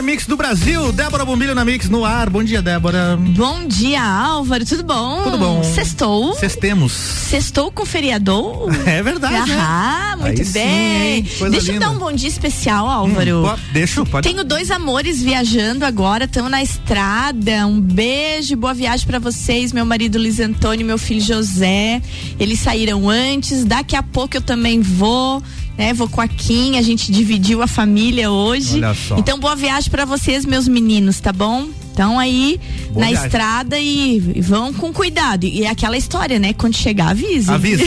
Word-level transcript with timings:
Melhor 0.00 0.02
mix 0.02 0.26
do 0.26 0.36
Brasil. 0.36 0.92
Débora 0.92 1.24
Bombilho 1.24 1.54
na 1.54 1.64
Mix 1.64 1.88
no 1.88 2.04
ar. 2.04 2.28
Bom 2.28 2.42
dia, 2.42 2.60
Débora. 2.62 3.16
Bom 3.36 3.66
dia, 3.66 4.02
Álvaro. 4.02 4.64
Tudo 4.64 4.82
bom? 4.82 5.22
Tudo 5.22 5.38
bom. 5.38 5.62
Sextou? 5.62 6.34
Sextemos. 6.34 6.92
Sextou 6.92 7.70
com 7.70 7.84
feriador? 7.86 8.70
É 8.90 9.02
verdade. 9.02 9.52
Ah, 9.52 10.16
né? 10.16 10.22
muito 10.24 10.42
Aí 10.42 10.48
bem. 10.48 11.24
Sim, 11.24 11.50
Deixa 11.50 11.72
linda. 11.72 11.86
eu 11.86 11.90
dar 11.90 11.96
um 11.96 11.98
bom 11.98 12.12
dia 12.12 12.28
especial, 12.28 12.88
Álvaro. 12.88 13.46
Hum, 13.46 13.56
deixa, 13.72 14.04
pode. 14.04 14.28
Tenho 14.28 14.42
dois 14.42 14.70
amores 14.70 15.22
viajando 15.22 15.84
agora, 15.84 16.24
estão 16.24 16.48
na 16.48 16.62
estrada. 16.62 17.66
Um 17.66 17.80
beijo, 17.80 18.56
boa 18.56 18.74
viagem 18.74 19.06
para 19.06 19.18
vocês, 19.18 19.72
meu 19.72 19.84
marido 19.84 20.18
Luiz 20.18 20.40
Antônio 20.40 20.82
e 20.82 20.86
meu 20.86 20.98
filho 20.98 21.20
José. 21.20 22.00
Eles 22.38 22.58
saíram 22.60 23.08
antes, 23.08 23.64
daqui 23.64 23.94
a 23.94 24.02
pouco 24.02 24.36
eu 24.36 24.42
também 24.42 24.80
vou 24.80 25.42
né? 25.80 25.94
Vou 25.94 26.10
com 26.10 26.20
a 26.20 26.28
Kim, 26.28 26.76
a 26.76 26.82
gente 26.82 27.10
dividiu 27.10 27.62
a 27.62 27.66
família 27.66 28.30
hoje. 28.30 28.82
Então 29.16 29.40
boa 29.40 29.56
viagem 29.56 29.90
para 29.90 30.04
vocês, 30.04 30.44
meus 30.44 30.68
meninos, 30.68 31.18
tá 31.20 31.32
bom? 31.32 31.68
Então 31.90 32.18
aí 32.18 32.60
Boa 32.90 33.00
na 33.00 33.06
viagem. 33.08 33.26
estrada 33.26 33.78
e, 33.78 34.32
e 34.36 34.40
vão 34.42 34.74
com 34.74 34.92
cuidado. 34.92 35.44
E 35.44 35.64
é 35.64 35.70
aquela 35.70 35.96
história, 35.96 36.38
né? 36.38 36.52
Quando 36.52 36.76
chegar, 36.76 37.08
avise. 37.08 37.50
Avisa. 37.50 37.84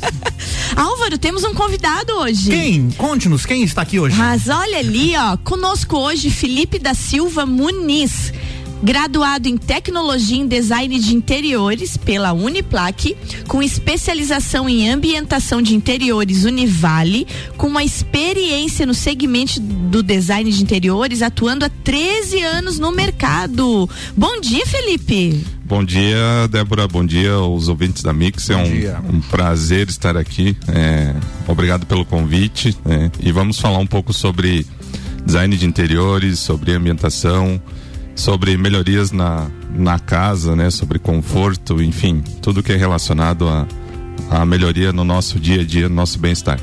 Álvaro, 0.74 1.18
temos 1.18 1.44
um 1.44 1.52
convidado 1.52 2.14
hoje. 2.14 2.48
Quem? 2.50 2.90
Conte-nos, 2.96 3.44
quem 3.44 3.62
está 3.62 3.82
aqui 3.82 4.00
hoje? 4.00 4.16
Mas 4.16 4.48
olha 4.48 4.78
ali, 4.78 5.12
ó, 5.14 5.36
conosco 5.36 5.98
hoje 5.98 6.30
Felipe 6.30 6.78
da 6.78 6.94
Silva 6.94 7.44
Muniz. 7.44 8.32
Graduado 8.82 9.48
em 9.48 9.56
Tecnologia 9.56 10.36
em 10.36 10.46
Design 10.46 10.98
de 10.98 11.14
Interiores 11.14 11.96
pela 11.96 12.32
Uniplac, 12.32 13.16
com 13.48 13.62
especialização 13.62 14.68
em 14.68 14.88
ambientação 14.88 15.60
de 15.60 15.74
interiores 15.74 16.44
Univale, 16.44 17.26
com 17.56 17.66
uma 17.66 17.82
experiência 17.82 18.86
no 18.86 18.94
segmento 18.94 19.60
do 19.60 20.02
design 20.02 20.50
de 20.50 20.62
interiores, 20.62 21.22
atuando 21.22 21.64
há 21.64 21.68
13 21.68 22.40
anos 22.42 22.78
no 22.78 22.92
mercado. 22.92 23.88
Bom 24.16 24.40
dia, 24.40 24.64
Felipe. 24.64 25.44
Bom 25.64 25.84
dia, 25.84 26.48
Débora. 26.50 26.88
Bom 26.88 27.04
dia 27.04 27.32
aos 27.32 27.68
ouvintes 27.68 28.02
da 28.02 28.12
Mix. 28.12 28.48
É 28.48 28.54
Bom 28.54 28.62
um, 28.62 28.70
dia. 28.72 29.02
um 29.12 29.20
prazer 29.20 29.88
estar 29.88 30.16
aqui. 30.16 30.56
É, 30.68 31.14
obrigado 31.46 31.84
pelo 31.84 32.04
convite. 32.04 32.74
né? 32.84 33.10
E 33.20 33.30
vamos 33.32 33.58
falar 33.58 33.78
um 33.78 33.86
pouco 33.86 34.12
sobre 34.14 34.64
design 35.26 35.54
de 35.56 35.66
interiores, 35.66 36.38
sobre 36.38 36.72
ambientação, 36.72 37.60
sobre 38.18 38.56
melhorias 38.56 39.12
na, 39.12 39.48
na 39.70 39.98
casa, 39.98 40.56
né? 40.56 40.70
Sobre 40.70 40.98
conforto, 40.98 41.80
enfim, 41.80 42.22
tudo 42.42 42.62
que 42.62 42.72
é 42.72 42.76
relacionado 42.76 43.48
a, 43.48 43.66
a 44.28 44.44
melhoria 44.44 44.92
no 44.92 45.04
nosso 45.04 45.38
dia 45.38 45.62
a 45.62 45.64
dia, 45.64 45.88
no 45.88 45.94
nosso 45.94 46.18
bem-estar. 46.18 46.58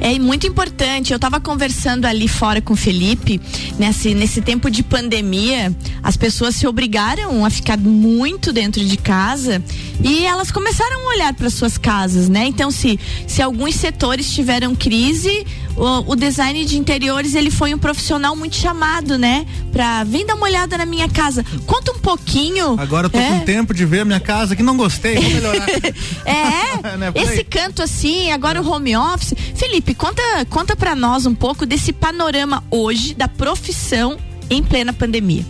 É 0.00 0.18
muito 0.18 0.46
importante. 0.46 1.12
Eu 1.12 1.16
estava 1.16 1.40
conversando 1.40 2.06
ali 2.06 2.28
fora 2.28 2.60
com 2.60 2.74
o 2.74 2.76
Felipe, 2.76 3.40
nesse, 3.78 4.14
nesse 4.14 4.40
tempo 4.40 4.70
de 4.70 4.82
pandemia, 4.82 5.74
as 6.02 6.16
pessoas 6.16 6.54
se 6.54 6.66
obrigaram 6.66 7.44
a 7.44 7.50
ficar 7.50 7.78
muito 7.78 8.52
dentro 8.52 8.84
de 8.84 8.96
casa 8.96 9.62
e 10.02 10.24
elas 10.24 10.50
começaram 10.50 11.06
a 11.06 11.14
olhar 11.14 11.34
para 11.34 11.50
suas 11.50 11.76
casas, 11.76 12.28
né? 12.28 12.46
Então, 12.46 12.70
se, 12.70 12.98
se 13.26 13.42
alguns 13.42 13.74
setores 13.74 14.32
tiveram 14.32 14.74
crise, 14.74 15.46
o, 15.78 16.12
o 16.12 16.16
design 16.16 16.64
de 16.64 16.76
interiores 16.76 17.34
ele 17.34 17.50
foi 17.50 17.72
um 17.72 17.78
profissional 17.78 18.34
muito 18.34 18.56
chamado, 18.56 19.16
né? 19.16 19.46
Pra 19.72 20.02
vem 20.04 20.26
dar 20.26 20.34
uma 20.34 20.44
olhada 20.44 20.76
na 20.76 20.84
minha 20.84 21.08
casa. 21.08 21.44
Conta 21.66 21.92
um 21.92 21.98
pouquinho. 21.98 22.76
Agora 22.78 23.06
eu 23.06 23.10
tô 23.10 23.18
é. 23.18 23.30
com 23.30 23.44
tempo 23.44 23.72
de 23.72 23.84
ver 23.86 24.00
a 24.00 24.04
minha 24.04 24.20
casa 24.20 24.56
que 24.56 24.62
não 24.62 24.76
gostei, 24.76 25.14
vou 25.16 25.30
melhorar. 25.30 25.66
É, 26.24 27.10
por 27.12 27.22
esse 27.22 27.44
canto 27.44 27.82
assim, 27.82 28.30
agora 28.30 28.60
o 28.60 28.68
home 28.68 28.96
office. 28.96 29.34
Felipe, 29.58 29.92
conta, 29.92 30.22
conta 30.48 30.76
para 30.76 30.94
nós 30.94 31.26
um 31.26 31.34
pouco 31.34 31.66
desse 31.66 31.92
panorama 31.92 32.62
hoje 32.70 33.12
da 33.12 33.26
profissão 33.26 34.16
em 34.48 34.62
plena 34.62 34.92
pandemia. 34.92 35.44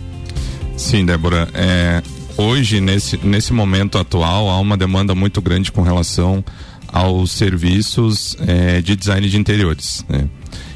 Sim, 0.75 1.05
Débora. 1.05 1.47
É, 1.53 2.01
hoje, 2.35 2.81
nesse, 2.81 3.17
nesse 3.23 3.53
momento 3.53 3.99
atual, 3.99 4.49
há 4.49 4.59
uma 4.59 4.75
demanda 4.75 5.13
muito 5.13 5.39
grande 5.39 5.71
com 5.71 5.83
relação 5.83 6.43
aos 6.87 7.31
serviços 7.31 8.35
é, 8.47 8.81
de 8.81 8.95
design 8.95 9.29
de 9.29 9.37
interiores. 9.37 10.03
né? 10.09 10.27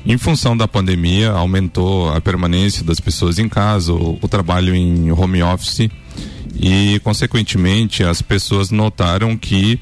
Em 0.06 0.18
função 0.20 0.56
da 0.56 0.68
pandemia, 0.68 1.32
aumentou 1.32 2.14
a 2.14 2.22
permanência 2.22 2.84
das 2.84 3.00
pessoas 3.00 3.40
em 3.40 3.50
casa, 3.50 3.94
o, 3.94 4.20
o 4.22 4.28
trabalho 4.28 4.76
em 4.76 5.12
home 5.12 5.42
office 5.42 5.90
e, 6.56 7.02
consequentemente, 7.04 8.04
as 8.04 8.22
pessoas 8.22 8.70
notaram 8.70 9.36
que 9.36 9.80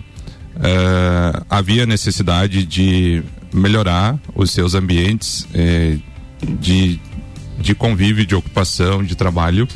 eh, 0.64 1.44
havia 1.50 1.86
necessidade 1.86 2.66
de 2.66 3.24
melhorar 3.54 4.20
os 4.36 4.52
seus 4.52 4.74
ambientes 4.76 5.48
eh, 5.54 5.98
de, 6.60 7.00
de 7.60 7.76
convívio, 7.76 8.26
de 8.26 8.36
ocupação, 8.36 9.04
de 9.04 9.16
trabalho 9.16 9.68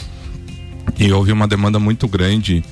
e 0.97 1.12
houve 1.12 1.31
uma 1.31 1.47
demanda 1.47 1.80
muito 1.80 2.08
grande 2.08 2.63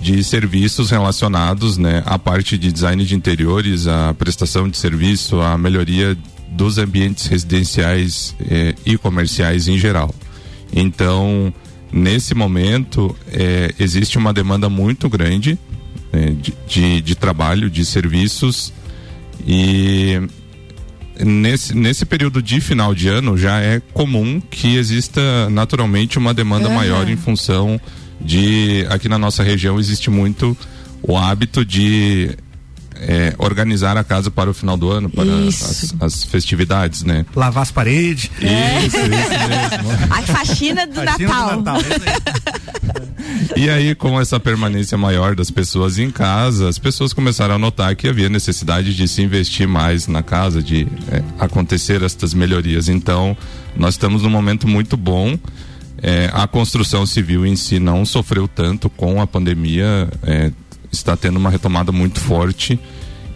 de 0.00 0.22
serviços 0.24 0.90
relacionados 0.90 1.78
né, 1.78 2.02
à 2.04 2.18
parte 2.18 2.58
de 2.58 2.72
design 2.72 3.04
de 3.04 3.14
interiores, 3.14 3.86
à 3.86 4.12
prestação 4.14 4.68
de 4.68 4.76
serviço, 4.76 5.40
à 5.40 5.56
melhoria 5.56 6.16
dos 6.50 6.76
ambientes 6.76 7.26
residenciais 7.26 8.34
eh, 8.40 8.74
e 8.84 8.98
comerciais 8.98 9.68
em 9.68 9.78
geral. 9.78 10.14
Então, 10.74 11.52
nesse 11.90 12.34
momento, 12.34 13.16
eh, 13.28 13.72
existe 13.78 14.18
uma 14.18 14.32
demanda 14.32 14.68
muito 14.68 15.08
grande 15.08 15.58
eh, 16.12 16.30
de, 16.32 16.54
de, 16.66 17.00
de 17.00 17.14
trabalho, 17.14 17.70
de 17.70 17.84
serviços 17.84 18.72
e 19.46 20.20
nesse, 21.20 21.74
nesse 21.74 22.04
período 22.04 22.42
de 22.42 22.60
final 22.60 22.94
de 22.94 23.08
ano 23.08 23.36
já 23.36 23.60
é 23.60 23.80
comum 23.92 24.40
que 24.40 24.76
exista 24.76 25.48
naturalmente 25.50 26.18
uma 26.18 26.32
demanda 26.32 26.66
Aham. 26.66 26.74
maior 26.74 27.08
em 27.08 27.16
função 27.16 27.80
de 28.20 28.86
aqui 28.88 29.08
na 29.08 29.18
nossa 29.18 29.42
região 29.42 29.78
existe 29.78 30.10
muito 30.10 30.56
o 31.02 31.16
hábito 31.16 31.64
de 31.64 32.36
é, 33.02 33.34
organizar 33.38 33.96
a 33.96 34.04
casa 34.04 34.30
para 34.30 34.48
o 34.48 34.54
final 34.54 34.76
do 34.76 34.90
ano, 34.90 35.10
para 35.10 35.24
as, 35.48 35.92
as 36.00 36.24
festividades, 36.24 37.02
né? 37.02 37.26
Lavar 37.34 37.64
as 37.64 37.72
paredes. 37.72 38.30
Isso, 38.38 38.96
isso 38.96 38.98
mesmo. 39.08 39.90
A 40.10 40.22
faxina 40.22 40.86
do 40.86 40.94
Faxina 40.94 41.28
Natal. 41.28 41.50
do 41.50 41.62
Natal. 41.62 41.82
E 43.56 43.68
aí, 43.68 43.94
com 43.94 44.20
essa 44.20 44.40
permanência 44.40 44.96
maior 44.96 45.34
das 45.34 45.50
pessoas 45.50 45.98
em 45.98 46.10
casa, 46.10 46.68
as 46.68 46.78
pessoas 46.78 47.12
começaram 47.12 47.54
a 47.54 47.58
notar 47.58 47.94
que 47.94 48.08
havia 48.08 48.28
necessidade 48.28 48.94
de 48.94 49.06
se 49.06 49.22
investir 49.22 49.68
mais 49.68 50.06
na 50.06 50.22
casa, 50.22 50.62
de 50.62 50.86
é, 51.10 51.22
acontecer 51.38 52.02
estas 52.02 52.34
melhorias. 52.34 52.88
Então, 52.88 53.36
nós 53.76 53.94
estamos 53.94 54.22
num 54.22 54.30
momento 54.30 54.66
muito 54.66 54.96
bom. 54.96 55.38
É, 56.00 56.30
a 56.32 56.46
construção 56.46 57.06
civil 57.06 57.46
em 57.46 57.54
si 57.56 57.78
não 57.78 58.04
sofreu 58.04 58.48
tanto 58.48 58.88
com 58.88 59.20
a 59.20 59.26
pandemia, 59.26 60.08
é, 60.22 60.50
está 60.90 61.16
tendo 61.16 61.36
uma 61.36 61.50
retomada 61.50 61.92
muito 61.92 62.20
forte. 62.20 62.78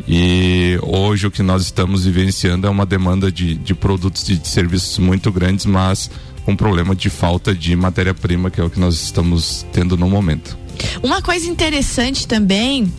E 0.09 0.79
hoje 0.83 1.27
o 1.27 1.31
que 1.31 1.43
nós 1.43 1.63
estamos 1.63 2.05
vivenciando 2.05 2.67
é 2.67 2.71
uma 2.71 2.87
demanda 2.87 3.31
de, 3.31 3.55
de 3.55 3.75
produtos 3.75 4.29
e 4.29 4.37
de 4.37 4.47
serviços 4.47 4.99
muito 4.99 5.33
grandes, 5.33 5.67
mas 5.67 6.11
com 6.47 6.55
problema 6.55 6.95
de 6.95 7.11
falta 7.11 7.53
de 7.53 7.75
matéria-prima, 7.75 8.53
que 8.53 8.61
é 8.61 8.65
o 8.65 8.71
que 8.71 8.79
nós 8.79 8.95
estamos 8.95 9.67
tendo 9.73 9.97
no 9.97 10.09
momento. 10.09 10.57
Uma 11.03 11.21
coisa 11.21 11.45
interessante 11.49 12.25
também 12.25 12.91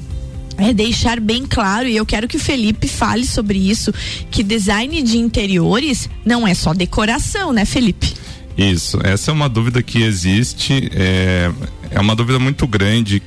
é 0.58 0.74
deixar 0.74 1.22
bem 1.22 1.46
claro, 1.46 1.88
e 1.88 1.96
eu 1.96 2.06
quero 2.06 2.28
que 2.28 2.36
o 2.36 2.40
Felipe 2.40 2.90
fale 2.90 3.26
sobre 3.26 3.58
isso, 3.58 3.94
que 4.30 4.44
design 4.44 5.02
de 5.02 5.18
interiores 5.18 6.10
não 6.26 6.46
é 6.46 6.54
só 6.54 6.74
decoração, 6.74 7.54
né, 7.54 7.64
Felipe? 7.64 8.14
Isso, 8.58 9.00
essa 9.02 9.32
é 9.32 9.34
uma 9.34 9.48
dúvida 9.48 9.82
que 9.82 10.02
existe, 10.02 10.92
é, 10.94 11.50
é 11.90 12.00
uma 12.02 12.16
dúvida 12.16 12.40
muito 12.40 12.68
grande 12.68 13.22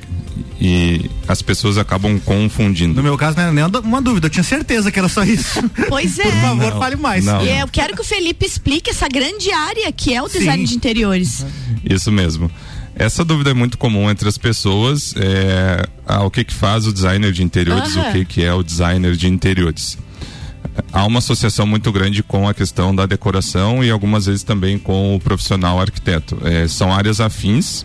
e 0.61 1.11
as 1.27 1.41
pessoas 1.41 1.79
acabam 1.79 2.19
confundindo. 2.21 2.95
No 2.95 3.03
meu 3.03 3.17
caso, 3.17 3.37
não 3.37 3.45
era 3.45 3.53
nem 3.53 3.65
uma 3.83 4.03
dúvida, 4.03 4.27
eu 4.27 4.31
tinha 4.31 4.43
certeza 4.45 4.93
que 4.93 4.99
era 4.99 5.09
só 5.09 5.23
isso. 5.25 5.61
Pois 5.89 6.19
é. 6.19 6.23
Por 6.25 6.33
favor, 6.33 6.71
Não, 6.73 6.79
fale 6.79 6.97
mais. 6.97 7.25
não. 7.25 7.43
E 7.43 7.61
eu 7.61 7.67
quero 7.69 7.95
que 7.95 8.03
o 8.03 8.05
Felipe 8.05 8.45
explique 8.45 8.91
essa 8.91 9.09
grande 9.09 9.51
área 9.51 9.91
que 9.91 10.15
é 10.15 10.23
o 10.23 10.29
design 10.29 10.59
Sim. 10.59 10.65
de 10.65 10.75
interiores. 10.77 11.45
Isso 11.85 12.12
mesmo. 12.12 12.51
Essa 12.95 13.25
dúvida 13.25 13.51
é 13.51 13.55
muito 13.55 13.79
comum 13.79 14.11
entre 14.11 14.29
as 14.29 14.37
pessoas. 14.37 15.15
É, 15.17 15.87
ah, 16.07 16.23
o 16.25 16.31
que 16.31 16.45
que 16.45 16.53
faz 16.53 16.87
o 16.87 16.93
designer 16.93 17.33
de 17.33 17.43
interiores? 17.43 17.97
Aham. 17.97 18.09
O 18.09 18.12
que 18.12 18.25
que 18.27 18.45
é 18.45 18.53
o 18.53 18.62
designer 18.62 19.17
de 19.17 19.27
interiores? 19.27 19.97
Há 20.93 21.07
uma 21.07 21.19
associação 21.19 21.67
muito 21.67 21.91
grande 21.91 22.23
com 22.23 22.49
a 22.49 22.53
questão 22.55 22.95
da 22.95 23.07
decoração 23.07 23.83
e 23.83 23.91
algumas 23.91 24.27
vezes 24.27 24.43
também 24.43 24.79
com 24.79 25.17
o 25.17 25.21
profissional 25.21 25.81
arquiteto. 25.81 26.39
É, 26.45 26.69
são 26.69 26.93
áreas 26.93 27.21
afins, 27.21 27.85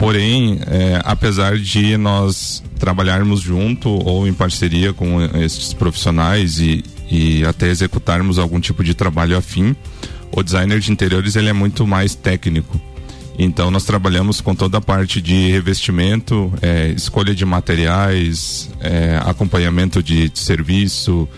porém, 0.00 0.58
é, 0.66 0.98
apesar 1.04 1.58
de 1.58 1.94
nós 1.98 2.62
trabalharmos 2.78 3.42
junto 3.42 3.90
ou 3.90 4.26
em 4.26 4.32
parceria 4.32 4.94
com 4.94 5.22
esses 5.36 5.74
profissionais 5.74 6.58
e, 6.58 6.82
e 7.10 7.44
até 7.44 7.68
executarmos 7.68 8.38
algum 8.38 8.58
tipo 8.58 8.82
de 8.82 8.94
trabalho 8.94 9.36
afim, 9.36 9.76
o 10.32 10.42
designer 10.42 10.80
de 10.80 10.90
interiores 10.90 11.36
ele 11.36 11.50
é 11.50 11.52
muito 11.52 11.86
mais 11.86 12.14
técnico. 12.14 12.80
Então 13.38 13.70
nós 13.70 13.84
trabalhamos 13.84 14.40
com 14.40 14.54
toda 14.54 14.78
a 14.78 14.80
parte 14.80 15.20
de 15.20 15.50
revestimento, 15.50 16.50
é, 16.62 16.88
escolha 16.96 17.34
de 17.34 17.44
materiais, 17.44 18.70
é, 18.80 19.20
acompanhamento 19.26 20.02
de, 20.02 20.30
de, 20.30 20.38
serviço, 20.38 21.28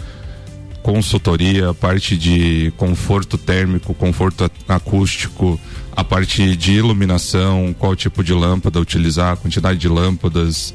consultoria, 0.82 1.72
parte 1.72 2.16
de 2.16 2.72
conforto 2.76 3.38
térmico, 3.38 3.94
conforto 3.94 4.50
acústico, 4.68 5.58
a 5.94 6.02
parte 6.02 6.56
de 6.56 6.72
iluminação, 6.72 7.74
qual 7.78 7.94
tipo 7.94 8.24
de 8.24 8.32
lâmpada 8.32 8.80
utilizar, 8.80 9.36
quantidade 9.36 9.78
de 9.78 9.88
lâmpadas. 9.88 10.74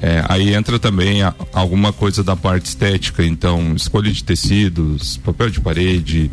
É, 0.00 0.24
aí 0.28 0.54
entra 0.54 0.78
também 0.78 1.22
a, 1.22 1.34
alguma 1.52 1.92
coisa 1.92 2.24
da 2.24 2.34
parte 2.34 2.66
estética, 2.66 3.24
então 3.24 3.74
escolha 3.74 4.10
de 4.10 4.24
tecidos, 4.24 5.16
papel 5.18 5.50
de 5.50 5.60
parede, 5.60 6.30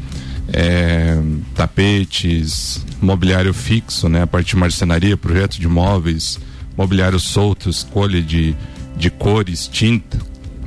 é, 0.52 1.22
tapetes, 1.54 2.84
mobiliário 3.02 3.54
fixo, 3.54 4.10
né? 4.10 4.24
A 4.24 4.28
parte 4.28 4.50
de 4.50 4.56
marcenaria, 4.56 5.16
projeto 5.16 5.60
de 5.60 5.68
móveis, 5.68 6.40
mobiliário 6.76 7.20
solto, 7.20 7.70
escolha 7.70 8.22
de, 8.22 8.56
de 8.98 9.10
cores, 9.10 9.68
tinta, 9.68 10.18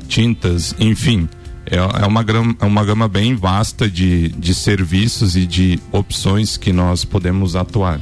tintas, 0.06 0.74
enfim. 0.78 1.28
É, 1.66 1.76
é, 1.76 2.06
uma, 2.06 2.24
é 2.60 2.64
uma 2.64 2.84
gama 2.84 3.08
bem 3.08 3.34
vasta 3.34 3.88
de, 3.88 4.28
de 4.28 4.54
serviços 4.54 5.36
e 5.36 5.46
de 5.46 5.78
opções 5.92 6.56
que 6.56 6.72
nós 6.72 7.04
podemos 7.04 7.54
atuar. 7.56 8.00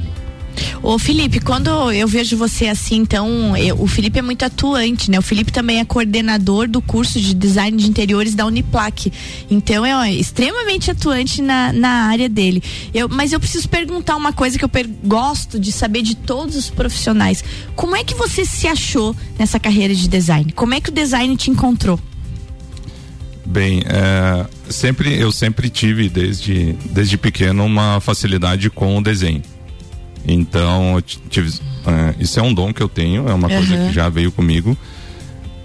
Ô 0.83 0.97
Felipe, 0.97 1.39
quando 1.39 1.69
eu 1.91 2.07
vejo 2.07 2.35
você 2.35 2.67
assim, 2.67 2.97
então, 2.97 3.55
eu, 3.55 3.79
o 3.79 3.87
Felipe 3.87 4.19
é 4.19 4.21
muito 4.21 4.43
atuante, 4.43 5.09
né? 5.09 5.19
O 5.19 5.21
Felipe 5.21 5.51
também 5.51 5.79
é 5.79 5.85
coordenador 5.85 6.67
do 6.67 6.81
curso 6.81 7.19
de 7.19 7.33
design 7.33 7.77
de 7.77 7.87
interiores 7.87 8.35
da 8.35 8.45
Uniplac. 8.45 9.11
Então 9.49 9.85
é 9.85 9.95
ó, 9.95 10.03
extremamente 10.05 10.91
atuante 10.91 11.41
na, 11.41 11.71
na 11.71 12.05
área 12.07 12.27
dele. 12.27 12.61
Eu, 12.93 13.07
mas 13.07 13.31
eu 13.31 13.39
preciso 13.39 13.69
perguntar 13.69 14.15
uma 14.15 14.33
coisa 14.33 14.57
que 14.57 14.65
eu 14.65 14.71
gosto 15.05 15.59
de 15.59 15.71
saber 15.71 16.01
de 16.01 16.15
todos 16.15 16.55
os 16.55 16.69
profissionais. 16.69 17.43
Como 17.75 17.95
é 17.95 18.03
que 18.03 18.15
você 18.15 18.43
se 18.43 18.67
achou 18.67 19.15
nessa 19.37 19.59
carreira 19.59 19.93
de 19.93 20.07
design? 20.07 20.51
Como 20.51 20.73
é 20.73 20.81
que 20.81 20.89
o 20.89 20.93
design 20.93 21.35
te 21.37 21.49
encontrou? 21.49 21.99
Bem, 23.51 23.83
é, 23.85 24.45
sempre 24.71 25.19
eu 25.19 25.29
sempre 25.29 25.69
tive 25.69 26.07
desde 26.07 26.71
desde 26.85 27.17
pequeno 27.17 27.65
uma 27.65 27.99
facilidade 27.99 28.69
com 28.69 28.97
o 28.97 29.03
desenho. 29.03 29.41
Então, 30.25 31.03
tive, 31.29 31.59
é, 31.85 32.15
isso 32.17 32.39
é 32.39 32.43
um 32.43 32.53
dom 32.53 32.71
que 32.71 32.81
eu 32.81 32.87
tenho, 32.87 33.27
é 33.27 33.33
uma 33.33 33.49
uhum. 33.49 33.57
coisa 33.57 33.75
que 33.75 33.93
já 33.93 34.07
veio 34.07 34.31
comigo. 34.31 34.77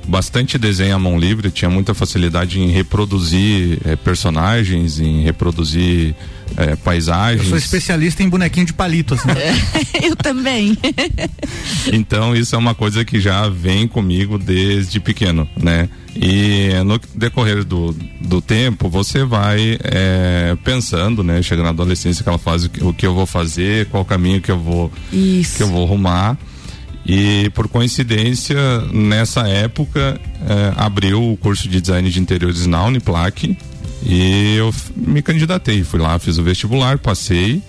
Bastante 0.09 0.57
desenho 0.57 0.95
à 0.95 0.99
mão 0.99 1.19
livre, 1.19 1.51
tinha 1.51 1.71
muita 1.71 1.95
facilidade 1.95 2.61
em 2.61 2.71
reproduzir 2.71 3.79
é, 3.85 3.97
personagens, 3.97 5.01
em 5.01 5.23
reproduzir 5.23 6.15
é, 6.57 6.77
paisagens. 6.77 7.43
Eu 7.45 7.51
sou 7.51 7.59
especialista 7.59 8.23
em 8.23 8.29
bonequinho 8.29 8.67
de 8.67 8.73
palito, 8.73 9.15
assim. 9.15 9.29
eu 10.03 10.15
também. 10.15 10.79
então, 11.93 12.37
isso 12.37 12.55
é 12.55 12.59
uma 12.59 12.75
coisa 12.75 13.05
que 13.05 13.19
já 13.19 13.49
vem 13.49 13.89
comigo 13.89 14.39
desde 14.39 15.01
pequeno, 15.01 15.49
né? 15.57 15.89
E 16.15 16.71
no 16.85 16.99
decorrer 17.15 17.65
do, 17.65 17.93
do 18.21 18.41
tempo, 18.41 18.89
você 18.89 19.25
vai 19.25 19.79
é, 19.83 20.57
pensando, 20.65 21.23
né? 21.23 21.43
Chega 21.43 21.63
na 21.63 21.71
adolescência, 21.71 22.23
aquela 22.23 22.39
fase, 22.39 22.71
o 22.81 22.93
que 22.93 23.07
eu 23.07 23.15
vou 23.15 23.27
fazer, 23.27 23.87
qual 23.87 24.05
caminho 24.05 24.41
que 24.41 24.51
eu 24.51 24.59
vou, 24.59 24.91
Isso. 25.13 25.57
que 25.57 25.63
eu 25.63 25.69
vou 25.69 25.85
arrumar. 25.85 26.39
E 27.07 27.51
por 27.51 27.69
coincidência, 27.69 28.57
nessa 28.93 29.47
época, 29.47 30.21
é, 30.49 30.73
abriu 30.77 31.33
o 31.33 31.37
curso 31.37 31.69
de 31.69 31.81
design 31.81 32.11
de 32.11 32.19
interiores 32.19 32.67
na 32.67 32.85
Uniplac 32.85 33.57
e 34.05 34.57
eu 34.57 34.75
me 34.97 35.23
candidatei. 35.23 35.85
Fui 35.85 36.01
lá, 36.01 36.19
fiz 36.19 36.37
o 36.37 36.43
vestibular, 36.43 36.99
passei 36.99 37.63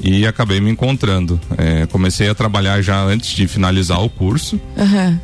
e 0.00 0.26
acabei 0.26 0.58
me 0.58 0.70
encontrando. 0.70 1.38
É, 1.58 1.86
comecei 1.86 2.30
a 2.30 2.34
trabalhar 2.34 2.80
já 2.80 3.02
antes 3.02 3.30
de 3.36 3.46
finalizar 3.46 4.02
o 4.02 4.08
curso. 4.08 4.58
Uhum. 4.76 5.18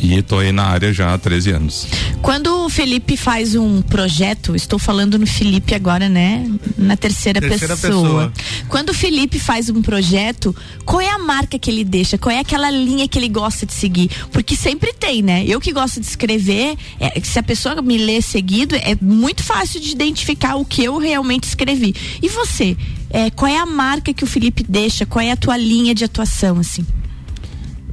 E 0.00 0.18
estou 0.18 0.40
aí 0.40 0.50
na 0.50 0.64
área 0.64 0.92
já 0.92 1.14
há 1.14 1.18
13 1.18 1.50
anos. 1.52 1.86
Quando 2.22 2.64
o 2.64 2.68
Felipe 2.68 3.16
faz 3.16 3.54
um 3.54 3.80
projeto, 3.80 4.56
estou 4.56 4.78
falando 4.78 5.18
no 5.18 5.26
Felipe 5.26 5.74
agora, 5.74 6.08
né? 6.08 6.50
Na 6.76 6.96
terceira, 6.96 7.40
terceira 7.40 7.76
pessoa. 7.76 8.32
pessoa. 8.32 8.32
Quando 8.68 8.90
o 8.90 8.94
Felipe 8.94 9.38
faz 9.38 9.68
um 9.70 9.80
projeto, 9.80 10.54
qual 10.84 11.00
é 11.00 11.10
a 11.10 11.18
marca 11.18 11.58
que 11.58 11.70
ele 11.70 11.84
deixa? 11.84 12.18
Qual 12.18 12.34
é 12.34 12.40
aquela 12.40 12.70
linha 12.70 13.06
que 13.06 13.18
ele 13.18 13.28
gosta 13.28 13.64
de 13.64 13.72
seguir? 13.72 14.10
Porque 14.32 14.56
sempre 14.56 14.92
tem, 14.92 15.22
né? 15.22 15.44
Eu 15.46 15.60
que 15.60 15.72
gosto 15.72 16.00
de 16.00 16.06
escrever, 16.06 16.76
é, 16.98 17.20
se 17.20 17.38
a 17.38 17.42
pessoa 17.42 17.80
me 17.80 17.96
lê 17.96 18.20
seguido, 18.20 18.74
é 18.74 18.96
muito 19.00 19.42
fácil 19.44 19.80
de 19.80 19.90
identificar 19.90 20.56
o 20.56 20.64
que 20.64 20.82
eu 20.82 20.98
realmente 20.98 21.44
escrevi. 21.44 21.94
E 22.20 22.28
você? 22.28 22.76
É, 23.10 23.30
qual 23.30 23.50
é 23.50 23.58
a 23.58 23.66
marca 23.66 24.12
que 24.12 24.24
o 24.24 24.26
Felipe 24.26 24.64
deixa? 24.68 25.06
Qual 25.06 25.24
é 25.24 25.30
a 25.30 25.36
tua 25.36 25.56
linha 25.56 25.94
de 25.94 26.04
atuação, 26.04 26.58
assim? 26.58 26.84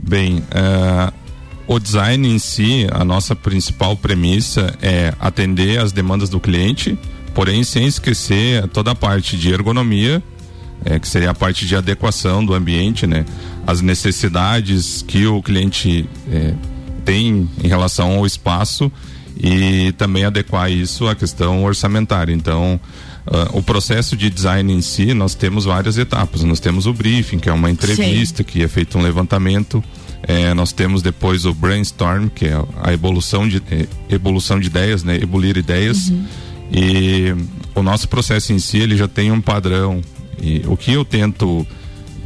Bem, 0.01 0.37
uh 0.37 1.22
o 1.67 1.79
design 1.79 2.27
em 2.27 2.39
si, 2.39 2.87
a 2.91 3.05
nossa 3.05 3.35
principal 3.35 3.95
premissa 3.95 4.75
é 4.81 5.13
atender 5.19 5.79
as 5.79 5.91
demandas 5.91 6.29
do 6.29 6.39
cliente, 6.39 6.97
porém 7.33 7.63
sem 7.63 7.85
esquecer 7.85 8.67
toda 8.67 8.91
a 8.91 8.95
parte 8.95 9.37
de 9.37 9.51
ergonomia, 9.51 10.21
é, 10.85 10.99
que 10.99 11.07
seria 11.07 11.31
a 11.31 11.33
parte 11.33 11.65
de 11.65 11.75
adequação 11.75 12.45
do 12.45 12.53
ambiente, 12.53 13.07
né? 13.07 13.25
As 13.65 13.81
necessidades 13.81 15.03
que 15.07 15.25
o 15.25 15.41
cliente 15.41 16.07
é, 16.29 16.53
tem 17.05 17.49
em 17.63 17.67
relação 17.67 18.17
ao 18.17 18.25
espaço 18.25 18.91
e 19.37 19.93
também 19.93 20.25
adequar 20.25 20.69
isso 20.69 21.07
à 21.07 21.15
questão 21.15 21.63
orçamentária. 21.63 22.33
Então, 22.33 22.79
Uh, 23.25 23.59
o 23.59 23.63
processo 23.63 24.17
de 24.17 24.29
design 24.29 24.73
em 24.73 24.81
si, 24.81 25.13
nós 25.13 25.33
temos 25.33 25.63
várias 25.63 25.97
etapas. 25.97 26.43
Nós 26.43 26.59
temos 26.59 26.85
o 26.85 26.93
briefing, 26.93 27.39
que 27.39 27.47
é 27.47 27.53
uma 27.53 27.71
entrevista, 27.71 28.37
Sim. 28.39 28.43
que 28.43 28.61
é 28.61 28.67
feito 28.67 28.97
um 28.97 29.01
levantamento 29.01 29.81
é, 30.23 30.53
nós 30.53 30.71
temos 30.71 31.01
depois 31.01 31.45
o 31.45 31.53
brainstorm, 31.53 32.27
que 32.29 32.45
é 32.45 32.61
a 32.81 32.93
evolução 32.93 33.47
de, 33.47 33.61
é, 33.69 33.87
evolução 34.09 34.59
de 34.59 34.67
ideias, 34.67 35.03
né? 35.03 35.17
Ebulir 35.21 35.57
ideias. 35.57 36.09
Uhum. 36.09 36.25
E 36.71 37.35
o 37.75 37.83
nosso 37.83 38.07
processo 38.07 38.53
em 38.53 38.59
si, 38.59 38.77
ele 38.79 38.95
já 38.95 39.07
tem 39.07 39.31
um 39.31 39.41
padrão. 39.41 40.01
E 40.41 40.63
o 40.65 40.77
que 40.77 40.93
eu 40.93 41.03
tento 41.03 41.67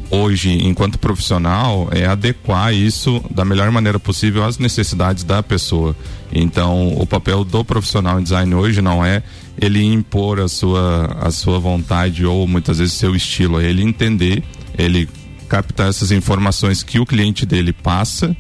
hoje, 0.10 0.52
enquanto 0.66 0.98
profissional, 1.00 1.90
é 1.92 2.06
adequar 2.06 2.74
isso 2.74 3.22
da 3.32 3.44
melhor 3.44 3.70
maneira 3.72 4.00
possível 4.00 4.46
às 4.46 4.58
necessidades 4.58 5.24
da 5.24 5.42
pessoa. 5.42 5.96
Então, 6.32 6.94
o 6.98 7.06
papel 7.06 7.44
do 7.44 7.66
profissional 7.66 8.20
em 8.20 8.24
design 8.24 8.54
hoje 8.54 8.82
não 8.82 9.04
é 9.04 9.24
ele 9.60 9.84
impor 9.84 10.40
a 10.40 10.48
sua, 10.48 11.18
a 11.20 11.32
sua 11.32 11.60
vontade 11.60 12.26
ou 12.26 12.48
muitas 12.48 12.78
vezes 12.78 12.94
seu 12.94 13.16
estilo, 13.16 13.60
é 13.60 13.66
ele 13.66 13.82
entender, 13.82 14.44
ele 14.78 15.10
captar 15.48 15.90
essas 15.90 16.12
informações 16.12 16.84
que 16.84 17.00
o 17.00 17.06
cliente 17.06 17.46
dele 17.46 17.74
passa 17.74 18.36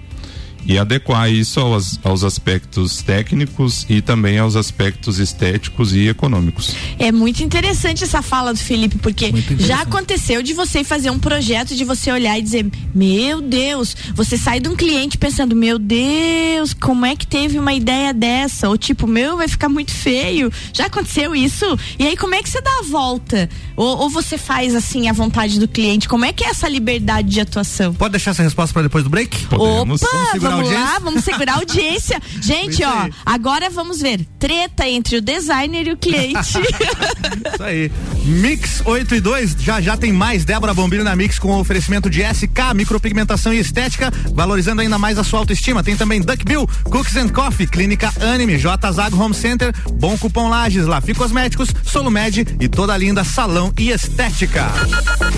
e 0.65 0.77
adequar 0.77 1.31
isso 1.31 1.59
aos, 1.59 1.99
aos 2.03 2.23
aspectos 2.23 3.01
técnicos 3.01 3.85
e 3.89 4.01
também 4.01 4.37
aos 4.37 4.55
aspectos 4.55 5.19
estéticos 5.19 5.93
e 5.93 6.07
econômicos. 6.07 6.75
É 6.99 7.11
muito 7.11 7.43
interessante 7.43 8.03
essa 8.03 8.21
fala 8.21 8.53
do 8.53 8.59
Felipe, 8.59 8.97
porque 8.97 9.31
já 9.59 9.81
aconteceu 9.81 10.41
de 10.41 10.53
você 10.53 10.83
fazer 10.83 11.09
um 11.09 11.19
projeto, 11.19 11.75
de 11.75 11.83
você 11.83 12.11
olhar 12.11 12.37
e 12.37 12.41
dizer, 12.41 12.65
meu 12.93 13.41
Deus, 13.41 13.95
você 14.13 14.37
sai 14.37 14.59
de 14.59 14.69
um 14.69 14.75
cliente 14.75 15.17
pensando, 15.17 15.55
meu 15.55 15.79
Deus, 15.79 16.73
como 16.73 17.05
é 17.05 17.15
que 17.15 17.25
teve 17.25 17.57
uma 17.59 17.73
ideia 17.73 18.13
dessa? 18.13 18.69
Ou 18.69 18.77
tipo, 18.77 19.07
meu, 19.07 19.37
vai 19.37 19.47
ficar 19.47 19.69
muito 19.69 19.91
feio. 19.91 20.51
Já 20.73 20.85
aconteceu 20.85 21.35
isso? 21.35 21.65
E 21.97 22.07
aí, 22.07 22.17
como 22.17 22.35
é 22.35 22.41
que 22.41 22.49
você 22.49 22.61
dá 22.61 22.71
a 22.79 22.83
volta? 22.83 23.49
Ou, 23.75 23.99
ou 23.99 24.09
você 24.09 24.37
faz 24.37 24.75
assim 24.75 25.07
a 25.07 25.13
vontade 25.13 25.59
do 25.59 25.67
cliente? 25.67 26.07
Como 26.07 26.25
é 26.25 26.33
que 26.33 26.43
é 26.43 26.49
essa 26.49 26.67
liberdade 26.67 27.29
de 27.29 27.39
atuação? 27.39 27.93
Pode 27.93 28.11
deixar 28.11 28.31
essa 28.31 28.43
resposta 28.43 28.73
para 28.73 28.83
depois 28.83 29.03
do 29.03 29.09
break? 29.09 29.45
Podemos. 29.47 30.01
Opa, 30.01 30.39
vamos 30.39 30.56
lá, 30.61 30.99
vamos 30.99 31.23
segurar 31.23 31.53
a 31.53 31.55
audiência. 31.57 32.21
Gente, 32.41 32.83
ó, 32.83 33.09
agora 33.25 33.69
vamos 33.69 33.99
ver. 34.01 34.25
Treta 34.39 34.87
entre 34.87 35.17
o 35.17 35.21
designer 35.21 35.87
e 35.87 35.91
o 35.91 35.97
cliente. 35.97 36.57
Isso 37.53 37.63
aí. 37.63 37.91
Mix 38.25 38.81
8 38.85 39.15
e 39.15 39.19
2, 39.21 39.55
já 39.59 39.79
já 39.79 39.95
tem 39.95 40.11
mais 40.11 40.43
Débora 40.43 40.73
Bombilho 40.73 41.03
na 41.03 41.15
Mix 41.15 41.39
com 41.39 41.57
oferecimento 41.57 42.09
de 42.09 42.21
SK, 42.21 42.73
micropigmentação 42.75 43.53
e 43.53 43.59
estética, 43.59 44.11
valorizando 44.33 44.81
ainda 44.81 44.97
mais 44.97 45.17
a 45.17 45.23
sua 45.23 45.39
autoestima. 45.39 45.83
Tem 45.83 45.95
também 45.95 46.21
Duck 46.21 46.43
Bill, 46.43 46.67
Cooks 46.83 47.15
and 47.15 47.29
Coffee, 47.29 47.67
Clínica 47.67 48.11
Anime, 48.21 48.57
J 48.57 48.91
Zago 48.91 49.21
Home 49.21 49.33
Center, 49.33 49.73
Bom 49.93 50.17
Cupom 50.17 50.49
Lages, 50.49 50.85
Lafi 50.85 51.13
Cosméticos, 51.13 51.69
Solumed 51.83 52.45
e 52.59 52.67
toda 52.67 52.93
a 52.93 52.97
linda 52.97 53.23
salão 53.23 53.71
e 53.77 53.91
estética. 53.91 54.65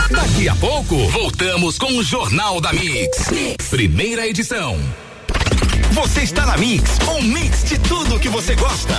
Daqui 0.10 0.50
a 0.50 0.56
pouco, 0.56 0.98
voltamos 1.10 1.78
com 1.78 1.94
o 1.98 2.04
Jornal 2.04 2.60
da 2.60 2.74
mix. 2.74 3.30
Primeira 3.70 4.28
edição. 4.28 4.78
Você 6.00 6.22
está 6.22 6.46
na 6.46 6.58
Mix, 6.58 6.98
um 7.10 7.22
mix 7.22 7.66
de 7.66 7.78
tudo 7.78 8.18
que 8.20 8.30
você 8.30 8.56
gosta. 8.56 8.96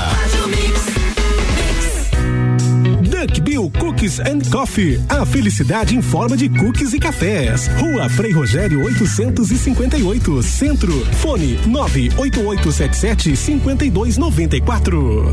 Duck 3.08 3.40
Bill 3.40 3.72
Cookies 3.78 4.20
and 4.20 4.40
Coffee. 4.52 5.00
A 5.08 5.24
felicidade 5.24 5.96
em 5.96 6.02
forma 6.02 6.36
de 6.36 6.50
cookies 6.50 6.92
e 6.92 6.98
cafés. 6.98 7.68
Rua 7.78 8.06
Frei 8.10 8.32
Rogério 8.32 8.84
858, 8.84 10.42
Centro. 10.42 10.92
Fone 11.16 11.58
98877 11.66 13.34
5294. 13.34 15.24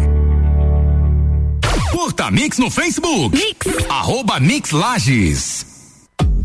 Curta 1.91 2.31
Mix 2.31 2.59
no 2.59 2.71
Facebook. 2.71 3.35
Mix. 3.35 3.67
Arroba 3.89 4.39
Mix 4.39 4.71
Lages. 4.71 5.66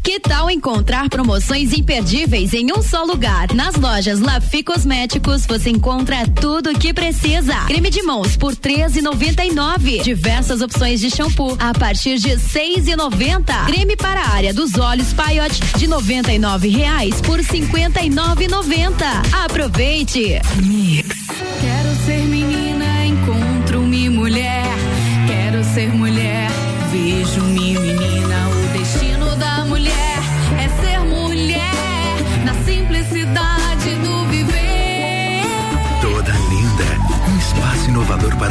Que 0.02 0.18
tal 0.18 0.50
encontrar 0.50 1.08
promoções 1.08 1.72
imperdíveis 1.72 2.52
em 2.52 2.72
um 2.72 2.82
só 2.82 3.04
lugar? 3.04 3.54
Nas 3.54 3.76
lojas 3.76 4.20
Lafi 4.20 4.64
Cosméticos 4.64 5.46
você 5.46 5.70
encontra 5.70 6.26
tudo 6.26 6.70
o 6.70 6.78
que 6.78 6.92
precisa. 6.92 7.54
Creme 7.66 7.88
de 7.88 8.02
mãos 8.02 8.36
por 8.36 8.56
13,99. 8.56 10.02
Diversas 10.02 10.60
opções 10.60 11.00
de 11.00 11.08
shampoo 11.08 11.56
a 11.60 11.72
partir 11.72 12.18
de 12.18 12.30
6,90. 12.30 13.66
Creme 13.66 13.96
para 13.96 14.22
a 14.22 14.30
área 14.30 14.52
dos 14.52 14.76
olhos 14.76 15.12
Paiote 15.12 15.60
de 15.78 15.86
R$ 15.86 16.68
reais 16.68 17.20
por 17.20 17.38
59,90. 17.38 19.44
Aproveite. 19.44 20.40
Mix. 20.56 21.21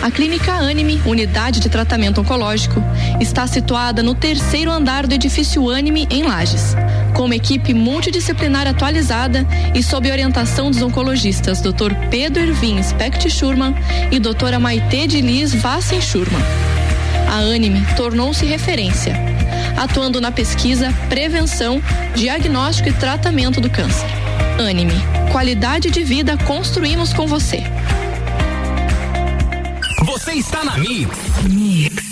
A 0.00 0.10
Clínica 0.12 0.52
Anime, 0.52 1.02
unidade 1.04 1.58
de 1.58 1.68
tratamento 1.68 2.20
oncológico, 2.20 2.82
está 3.20 3.46
situada 3.46 4.02
no 4.02 4.14
terceiro 4.14 4.70
andar 4.70 5.06
do 5.06 5.14
edifício 5.14 5.68
Anime, 5.70 6.06
em 6.08 6.22
Lages. 6.22 6.76
Com 7.14 7.24
uma 7.24 7.34
equipe 7.34 7.74
multidisciplinar 7.74 8.68
atualizada 8.68 9.44
e 9.74 9.82
sob 9.82 10.10
orientação 10.10 10.70
dos 10.70 10.80
oncologistas 10.82 11.60
Dr. 11.60 11.94
Pedro 12.10 12.42
Ervin 12.42 12.80
Specht 12.82 13.28
Schurman 13.28 13.74
e 14.10 14.20
doutora 14.20 14.60
Maite 14.60 15.08
de 15.08 15.20
Liz 15.20 15.52
Vassen 15.52 16.00
Schurman. 16.00 16.40
A 17.28 17.38
Anime 17.38 17.84
tornou-se 17.96 18.46
referência, 18.46 19.14
atuando 19.76 20.20
na 20.20 20.30
pesquisa, 20.30 20.94
prevenção, 21.08 21.82
diagnóstico 22.14 22.88
e 22.88 22.92
tratamento 22.92 23.60
do 23.60 23.68
câncer. 23.68 24.08
Anime, 24.58 24.94
qualidade 25.32 25.90
de 25.90 26.04
vida 26.04 26.36
construímos 26.38 27.12
com 27.12 27.26
você. 27.26 27.64
Você 30.18 30.32
está 30.32 30.64
na 30.64 30.76
Mix. 30.76 31.16
Mix. 31.48 32.04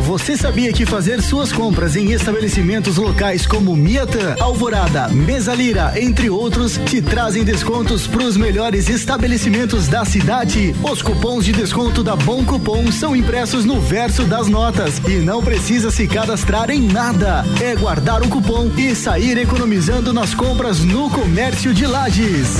Você 0.00 0.36
sabia 0.36 0.72
que 0.72 0.84
fazer 0.84 1.22
suas 1.22 1.52
compras 1.52 1.94
em 1.94 2.10
estabelecimentos 2.10 2.96
locais 2.96 3.46
como 3.46 3.76
Miatã, 3.76 4.34
Alvorada, 4.40 5.06
Mesalira, 5.06 5.92
entre 5.94 6.28
outros, 6.28 6.76
te 6.86 7.00
trazem 7.00 7.44
descontos 7.44 8.04
para 8.08 8.24
os 8.24 8.36
melhores 8.36 8.88
estabelecimentos 8.88 9.86
da 9.86 10.04
cidade? 10.04 10.74
Os 10.82 11.00
cupons 11.02 11.44
de 11.44 11.52
desconto 11.52 12.02
da 12.02 12.16
Bom 12.16 12.44
Cupom 12.44 12.90
são 12.90 13.14
impressos 13.14 13.64
no 13.64 13.80
verso 13.80 14.24
das 14.24 14.48
notas 14.48 14.98
e 15.06 15.20
não 15.20 15.40
precisa 15.40 15.92
se 15.92 16.08
cadastrar 16.08 16.68
em 16.68 16.80
nada. 16.80 17.44
É 17.62 17.76
guardar 17.76 18.22
o 18.22 18.28
cupom 18.28 18.72
e 18.76 18.92
sair 18.92 19.38
economizando 19.38 20.12
nas 20.12 20.34
compras 20.34 20.80
no 20.80 21.08
comércio 21.10 21.72
de 21.72 21.86
Lages. 21.86 22.56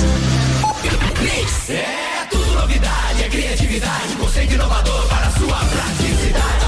Criatividade, 3.53 4.15
conceito 4.15 4.53
inovador 4.55 5.07
para 5.07 5.29
sua 5.31 5.57
praticidade. 5.57 6.65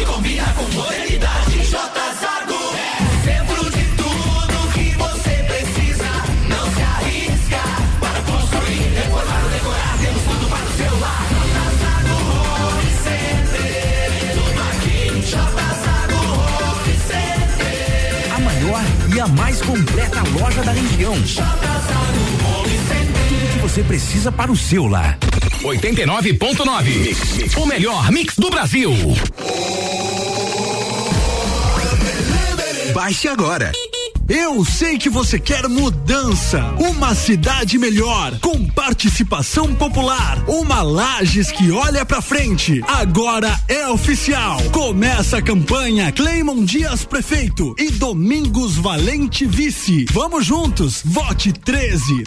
E 0.00 0.04
combina 0.04 0.44
com 0.54 0.64
modernidade. 0.76 1.64
J 1.64 1.76
Zago 2.20 2.76
é 2.76 2.98
centro 3.24 3.70
de 3.70 3.84
tudo 3.96 4.72
que 4.74 4.94
você 4.96 5.30
precisa. 5.44 6.08
Não 6.48 6.74
se 6.74 6.82
arrisca 6.82 7.60
para 8.00 8.20
construir, 8.20 8.82
reformar 8.94 9.44
ou 9.44 9.50
decorar. 9.50 9.98
Temos 9.98 10.22
tudo 10.22 10.48
para 10.48 10.64
o 10.64 10.76
seu 10.76 11.00
lar. 11.00 11.26
A 18.34 18.38
maior 18.40 18.84
e 19.14 19.20
a 19.20 19.26
mais 19.28 19.62
completa 19.62 20.22
loja 20.38 20.62
da 20.62 20.72
região. 20.72 21.14
Tudo 23.28 23.52
que 23.52 23.58
você 23.58 23.82
precisa 23.82 24.30
para 24.30 24.52
o 24.52 24.56
seu 24.56 24.86
lar. 24.86 25.18
89.9. 25.66 27.56
O 27.56 27.66
melhor 27.66 28.12
mix 28.12 28.36
do 28.36 28.48
Brasil. 28.48 28.92
Baixe 32.94 33.26
agora. 33.26 33.72
Eu 34.28 34.64
sei 34.64 34.96
que 34.96 35.08
você 35.08 35.38
quer 35.40 35.68
mudança, 35.68 36.74
uma 36.78 37.14
cidade 37.14 37.78
melhor, 37.78 38.38
com 38.40 38.64
participação 38.66 39.72
popular, 39.74 40.42
uma 40.48 40.82
Lages 40.82 41.50
que 41.50 41.70
olha 41.70 42.04
pra 42.04 42.20
frente. 42.20 42.80
Agora 42.86 43.52
é 43.68 43.88
oficial. 43.88 44.60
Começa 44.72 45.38
a 45.38 45.42
campanha 45.42 46.12
Cleimon 46.12 46.64
Dias 46.64 47.04
Prefeito 47.04 47.74
e 47.78 47.90
Domingos 47.90 48.76
Valente 48.76 49.44
Vice. 49.44 50.06
Vamos 50.12 50.46
juntos, 50.46 51.02
vote 51.04 51.52
13. 51.52 52.24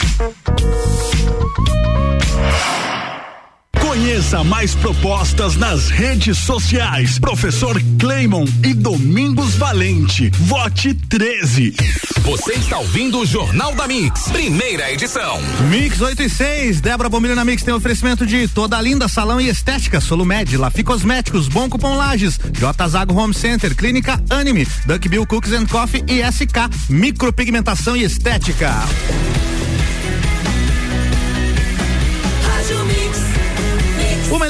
Conheça 3.89 4.43
mais 4.43 4.75
propostas 4.75 5.55
nas 5.55 5.89
redes 5.89 6.37
sociais. 6.37 7.17
Professor 7.17 7.75
Cleimon 7.97 8.45
e 8.63 8.71
Domingos 8.75 9.55
Valente. 9.55 10.29
Vote 10.41 10.93
13. 10.93 11.75
Você 12.21 12.53
está 12.53 12.77
ouvindo 12.77 13.17
o 13.17 13.25
Jornal 13.25 13.73
da 13.73 13.87
Mix, 13.87 14.27
primeira 14.27 14.91
edição. 14.93 15.41
Mix 15.71 15.99
8 15.99 16.21
e 16.21 16.29
6, 16.29 16.81
Débora 16.81 17.09
Bombilho 17.09 17.35
na 17.35 17.43
Mix 17.43 17.63
tem 17.63 17.73
oferecimento 17.73 18.27
de 18.27 18.47
toda 18.47 18.79
linda 18.79 19.07
salão 19.07 19.41
e 19.41 19.49
estética, 19.49 19.99
Solumed, 19.99 20.55
Lafi 20.55 20.83
Cosméticos, 20.83 21.47
Bom 21.47 21.67
Cupom 21.67 21.95
Lages, 21.97 22.39
J 22.53 22.87
Zago 22.89 23.19
Home 23.19 23.33
Center, 23.33 23.73
Clínica 23.73 24.21
Anime, 24.29 24.67
Duck 24.85 25.09
Bill 25.09 25.25
Cookies 25.25 25.53
and 25.53 25.65
Coffee 25.65 26.03
e 26.07 26.21
SK 26.31 26.89
Micropigmentação 26.91 27.97
e 27.97 28.03
Estética. 28.03 28.71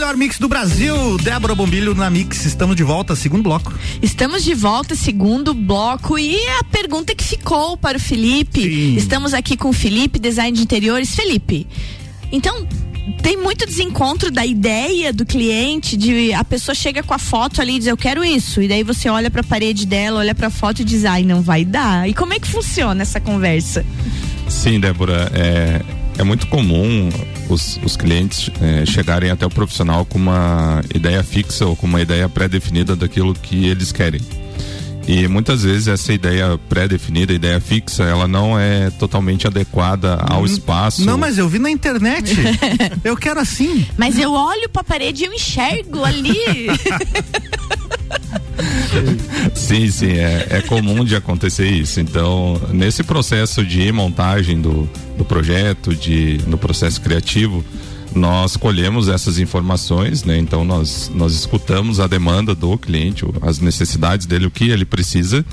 Melhor 0.10 0.18
mix 0.18 0.39
do 0.39 0.48
Brasil, 0.48 1.18
Débora 1.20 1.54
Bombilho 1.54 1.94
na 1.94 2.10
Mix. 2.10 2.46
Estamos 2.46 2.75
de 2.75 2.84
volta, 2.84 3.16
segundo 3.16 3.44
bloco. 3.44 3.74
Estamos 4.01 4.44
de 4.44 4.56
volta, 4.56 4.96
segundo 4.96 5.54
bloco. 5.54 6.18
E 6.18 6.36
a 6.60 6.63
pergunta 6.63 7.13
que 7.13 7.24
ficou 7.24 7.78
para 7.78 7.98
o 7.98 8.00
Felipe. 8.00 8.62
Sim. 8.62 8.96
Estamos 8.96 9.34
aqui 9.34 9.56
com 9.56 9.70
o 9.70 9.74
Felipe, 9.74 10.18
design 10.18 10.56
de 10.56 10.63
interiores. 10.63 11.13
Felipe, 11.16 11.68
então. 12.32 12.68
Tem 13.24 13.36
muito 13.36 13.66
desencontro 13.66 14.30
da 14.30 14.46
ideia 14.46 15.12
do 15.12 15.25
cliente, 15.25 15.98
de 15.98 16.32
a 16.32 16.44
pessoa 16.44 16.75
chega 16.75 17.01
com 17.01 17.12
a 17.12 17.18
foto 17.18 17.60
ali 17.60 17.78
e 17.78 17.80
diz 17.80 17.88
eu 17.88 17.98
quero 17.98 18.24
isso, 18.24 18.62
e 18.62 18.68
daí 18.68 18.84
você 18.84 19.10
olha 19.10 19.32
para 19.32 19.42
a 19.42 19.44
parede 19.44 19.88
dela, 19.88 20.20
olha 20.20 20.36
para 20.36 20.46
a 20.46 20.51
foto 20.51 20.84
e 20.84 20.86
diz 20.86 21.06
ai 21.06 21.24
não 21.24 21.42
vai 21.42 21.66
dar. 21.66 22.08
E 22.08 22.13
como 22.13 22.34
é 22.34 22.39
que 22.39 22.48
funciona 22.48 23.01
essa 23.01 23.20
conversa? 23.20 23.84
Sim, 24.48 24.80
Débora, 24.80 25.32
é, 25.34 25.82
é 26.20 26.24
muito 26.24 26.48
comum 26.48 27.10
os, 27.48 27.80
os 27.82 27.96
clientes 27.96 28.52
é, 28.62 28.86
chegarem 28.86 29.32
até 29.32 29.46
o 29.46 29.50
profissional 29.50 30.04
com 30.04 30.18
uma 30.18 30.84
ideia 30.94 31.24
fixa 31.24 31.66
ou 31.66 31.78
com 31.78 31.88
uma 31.88 32.02
ideia 32.02 32.28
pré-definida 32.28 32.94
daquilo 32.94 33.34
que 33.34 33.66
eles 33.66 33.94
querem. 33.94 34.20
E 35.08 35.28
muitas 35.28 35.64
vezes 35.64 35.88
essa 35.88 36.14
ideia 36.14 36.60
pré-definida, 36.70 37.34
ideia 37.34 37.60
fixa, 37.60 38.04
ela 38.04 38.28
não 38.28 38.60
é 38.60 38.92
totalmente 38.92 39.48
adequada 39.48 40.16
ao 40.16 40.46
espaço. 40.46 41.04
Não, 41.04 41.18
mas 41.18 41.38
eu 41.38 41.50
vi 41.50 41.58
na 41.58 41.72
internet. 41.72 42.36
eu 43.04 43.18
quero 43.18 43.40
assim. 43.40 43.88
Mas 43.98 44.20
eu 44.20 44.34
olho 44.34 44.70
para 44.70 44.82
a 44.82 44.84
parede 44.84 45.24
e 45.24 45.26
eu 45.26 45.34
enxergo 45.34 46.04
ali. 46.04 46.68
Sim, 49.53 49.89
sim, 49.89 50.12
é, 50.13 50.48
é, 50.50 50.62
comum 50.62 51.03
de 51.03 51.15
acontecer 51.15 51.70
isso. 51.70 52.00
Então, 52.00 52.60
nesse 52.72 53.03
processo 53.03 53.63
de 53.63 53.91
montagem 53.91 54.62
do, 54.62 54.89
do 55.18 55.25
projeto, 55.25 55.96
de, 55.96 56.39
no 56.48 56.58
processo 56.58 57.00
criativo, 57.01 57.63
nós 58.13 58.58
colhemos 58.58 59.08
essas 59.08 59.38
informações, 59.38 60.24
né? 60.24 60.38
Então 60.38 60.65
nós 60.65 61.12
nós 61.13 61.34
escutamos 61.34 62.00
a 62.00 62.08
demanda 62.08 62.56
do 62.56 62.75
cliente, 62.77 63.24
as 63.41 63.60
necessidades 63.60 64.25
dele, 64.25 64.48
o 64.48 64.51
que 64.51 64.70
ele 64.70 64.84
precisa 64.84 65.46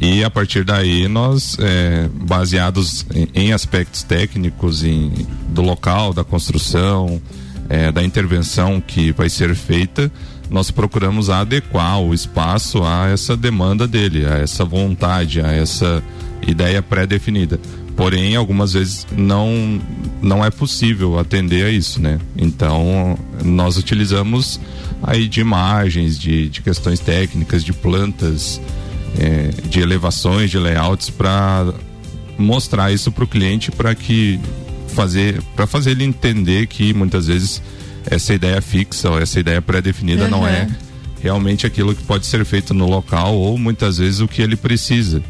e 0.00 0.22
a 0.22 0.30
partir 0.30 0.64
daí 0.64 1.08
nós 1.08 1.56
é, 1.58 2.08
baseados 2.12 3.04
em, 3.12 3.28
em 3.34 3.52
aspectos 3.52 4.04
técnicos 4.04 4.84
em, 4.84 5.10
do 5.48 5.60
local, 5.60 6.12
da 6.12 6.22
construção, 6.22 7.20
é, 7.68 7.90
da 7.90 8.02
intervenção 8.02 8.80
que 8.80 9.10
vai 9.10 9.28
ser 9.28 9.54
feita, 9.56 10.10
nós 10.50 10.70
procuramos 10.70 11.30
adequar 11.30 12.00
o 12.00 12.14
espaço 12.14 12.82
a 12.82 13.08
essa 13.08 13.36
demanda 13.36 13.86
dele, 13.86 14.26
a 14.26 14.38
essa 14.38 14.64
vontade, 14.64 15.40
a 15.40 15.52
essa 15.52 16.02
ideia 16.46 16.82
pré-definida. 16.82 17.60
Porém, 17.96 18.36
algumas 18.36 18.72
vezes 18.72 19.06
não 19.16 19.80
não 20.22 20.44
é 20.44 20.50
possível 20.50 21.18
atender 21.18 21.64
a 21.64 21.70
isso, 21.70 22.00
né? 22.00 22.18
Então, 22.36 23.18
nós 23.44 23.76
utilizamos 23.76 24.60
aí 25.02 25.28
de 25.28 25.40
imagens, 25.40 26.18
de, 26.18 26.48
de 26.48 26.62
questões 26.62 27.00
técnicas, 27.00 27.64
de 27.64 27.72
plantas, 27.72 28.60
eh, 29.18 29.50
de 29.68 29.80
elevações, 29.80 30.50
de 30.50 30.58
layouts 30.58 31.10
para 31.10 31.72
mostrar 32.38 32.92
isso 32.92 33.10
para 33.10 33.24
o 33.24 33.26
cliente 33.26 33.70
para 33.72 33.94
que 33.94 34.38
fazer 34.94 35.42
para 35.56 35.66
fazer 35.66 35.90
ele 35.90 36.04
entender 36.04 36.66
que 36.68 36.94
muitas 36.94 37.26
vezes 37.26 37.60
essa 38.10 38.34
ideia 38.34 38.60
fixa 38.60 39.10
ou 39.10 39.20
essa 39.20 39.38
ideia 39.40 39.60
pré-definida 39.62 40.28
não 40.28 40.46
é 40.46 40.62
Uhum. 40.62 40.74
realmente 41.20 41.66
aquilo 41.66 41.94
que 41.94 42.02
pode 42.04 42.26
ser 42.26 42.44
feito 42.44 42.72
no 42.72 42.86
local 42.88 43.34
ou 43.34 43.58
muitas 43.58 43.98
vezes 43.98 44.20
o 44.20 44.28
que 44.28 44.40
ele 44.42 44.56
precisa. 44.56 45.22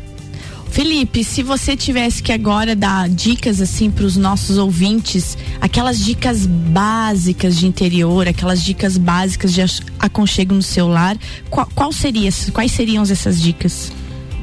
Felipe, 0.71 1.25
se 1.25 1.43
você 1.43 1.75
tivesse 1.75 2.23
que 2.23 2.31
agora 2.31 2.77
dar 2.77 3.09
dicas 3.09 3.61
assim 3.61 3.91
para 3.91 4.05
os 4.05 4.17
nossos 4.17 4.59
ouvintes, 4.59 5.37
aquelas 5.61 5.99
dicas 6.05 6.47
básicas 6.47 7.57
de 7.57 7.67
interior, 7.67 8.29
aquelas 8.29 8.63
dicas 8.63 8.99
básicas 8.99 9.53
de 9.53 9.63
aconchego 9.99 10.55
no 10.55 10.63
celular, 10.63 11.17
qual, 11.49 11.67
qual 11.75 11.91
seria, 11.91 12.31
quais 12.53 12.71
seriam 12.71 13.03
essas 13.03 13.41
dicas? 13.41 13.91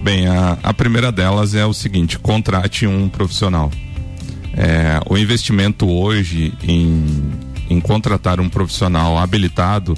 Bem, 0.01 0.27
a, 0.27 0.58
a 0.63 0.74
primeira 0.74 1.12
delas 1.12 1.54
é 1.54 1.65
o 1.65 1.74
seguinte: 1.74 2.18
contrate 2.20 2.86
um 2.88 3.08
profissional. 3.08 3.72
É, 4.58 5.00
o 5.10 5.18
investimento 5.18 5.88
hoje 5.88 6.54
em, 6.68 7.06
em 7.69 7.79
contratar 7.79 8.39
um 8.39 8.50
profissional 8.50 9.17
habilitado, 9.17 9.98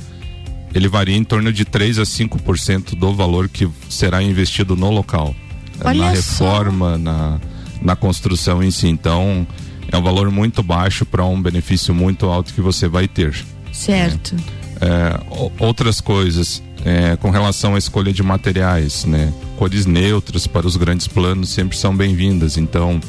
ele 0.74 0.88
varia 0.88 1.16
em 1.16 1.24
torno 1.24 1.52
de 1.52 1.66
3 1.66 2.00
a 2.00 2.04
5% 2.04 2.96
do 2.96 3.14
valor 3.14 3.50
que 3.50 3.68
será 3.90 4.22
investido 4.22 4.76
no 4.76 4.90
local. 4.90 5.36
Olha 5.84 6.00
na 6.00 6.16
só. 6.16 6.46
reforma, 6.46 6.98
na, 6.98 7.40
na 7.82 7.96
construção 7.96 8.64
em 8.64 8.72
si. 8.72 8.88
Então, 8.88 9.46
é 9.92 9.98
um 9.98 10.02
valor 10.04 10.30
muito 10.32 10.62
baixo 10.64 11.06
para 11.06 11.26
um 11.26 11.42
benefício 11.42 11.94
muito 11.94 12.26
alto 12.28 12.54
que 12.54 12.62
você 12.62 12.88
vai 12.88 13.08
ter. 13.08 13.34
Certo. 13.72 14.36
É, 14.82 15.20
o- 15.32 15.52
outras 15.60 16.00
coisas 16.02 16.62
é, 16.86 17.16
com 17.18 17.30
relação 17.32 17.76
à 17.76 17.78
escolha 17.78 18.14
de 18.14 18.22
materiais, 18.24 19.04
né? 19.06 19.34
Cores 19.58 19.86
neutras 19.86 20.46
para 20.48 20.66
os 20.68 20.78
grandes 20.78 21.08
planos 21.08 21.50
sempre 21.50 21.76
são 21.78 21.96
bem-vindas. 21.96 22.58
Então, 22.58 23.00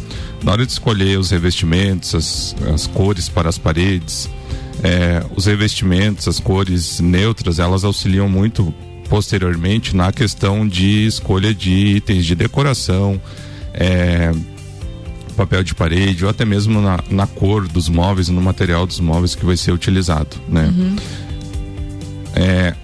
na 0.43 0.53
hora 0.53 0.65
de 0.67 0.73
escolher 0.73 1.19
os 1.19 1.31
revestimentos, 1.31 2.15
as, 2.15 2.57
as 2.75 2.87
cores 2.87 3.29
para 3.29 3.49
as 3.49 3.59
paredes, 3.59 4.29
é, 4.83 5.25
os 5.35 5.47
revestimentos, 5.47 6.29
as 6.29 6.39
cores 6.39 7.01
neutras, 7.01 7.59
elas 7.59 7.85
auxiliam 7.85 8.29
muito 8.29 8.73
posteriormente 9.09 9.97
na 9.97 10.13
questão 10.13 10.69
de 10.69 11.07
escolha 11.07 11.55
de 11.55 11.71
itens 11.71 12.25
de 12.25 12.35
decoração, 12.35 13.21
é, 13.73 14.33
papel 15.37 15.63
de 15.63 15.75
parede 15.75 16.25
ou 16.25 16.31
até 16.31 16.45
mesmo 16.45 16.81
na, 16.81 16.99
na 17.11 17.27
cor 17.27 17.67
dos 17.67 17.89
móveis, 17.89 18.29
no 18.29 18.41
material 18.41 18.87
dos 18.87 19.01
móveis 19.01 19.35
que 19.35 19.45
vai 19.45 19.57
ser 19.57 19.73
utilizado, 19.73 20.37
né? 20.49 20.73
É, 22.35 22.75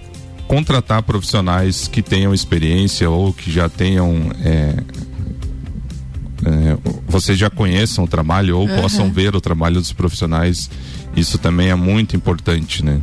contratar 0.47 1.03
profissionais 1.03 1.87
que 1.87 2.01
tenham 2.01 2.33
experiência 2.33 3.09
ou 3.09 3.33
que 3.33 3.51
já 3.51 3.69
tenham 3.69 4.31
é, 4.43 4.75
é, 6.45 6.77
vocês 7.07 7.37
já 7.37 7.49
conheçam 7.49 8.03
o 8.03 8.07
trabalho 8.07 8.57
ou 8.57 8.67
Aham. 8.67 8.81
possam 8.81 9.11
ver 9.11 9.35
o 9.35 9.41
trabalho 9.41 9.75
dos 9.75 9.91
profissionais 9.91 10.69
isso 11.15 11.37
também 11.37 11.69
é 11.69 11.75
muito 11.75 12.15
importante 12.15 12.83
né 12.83 12.99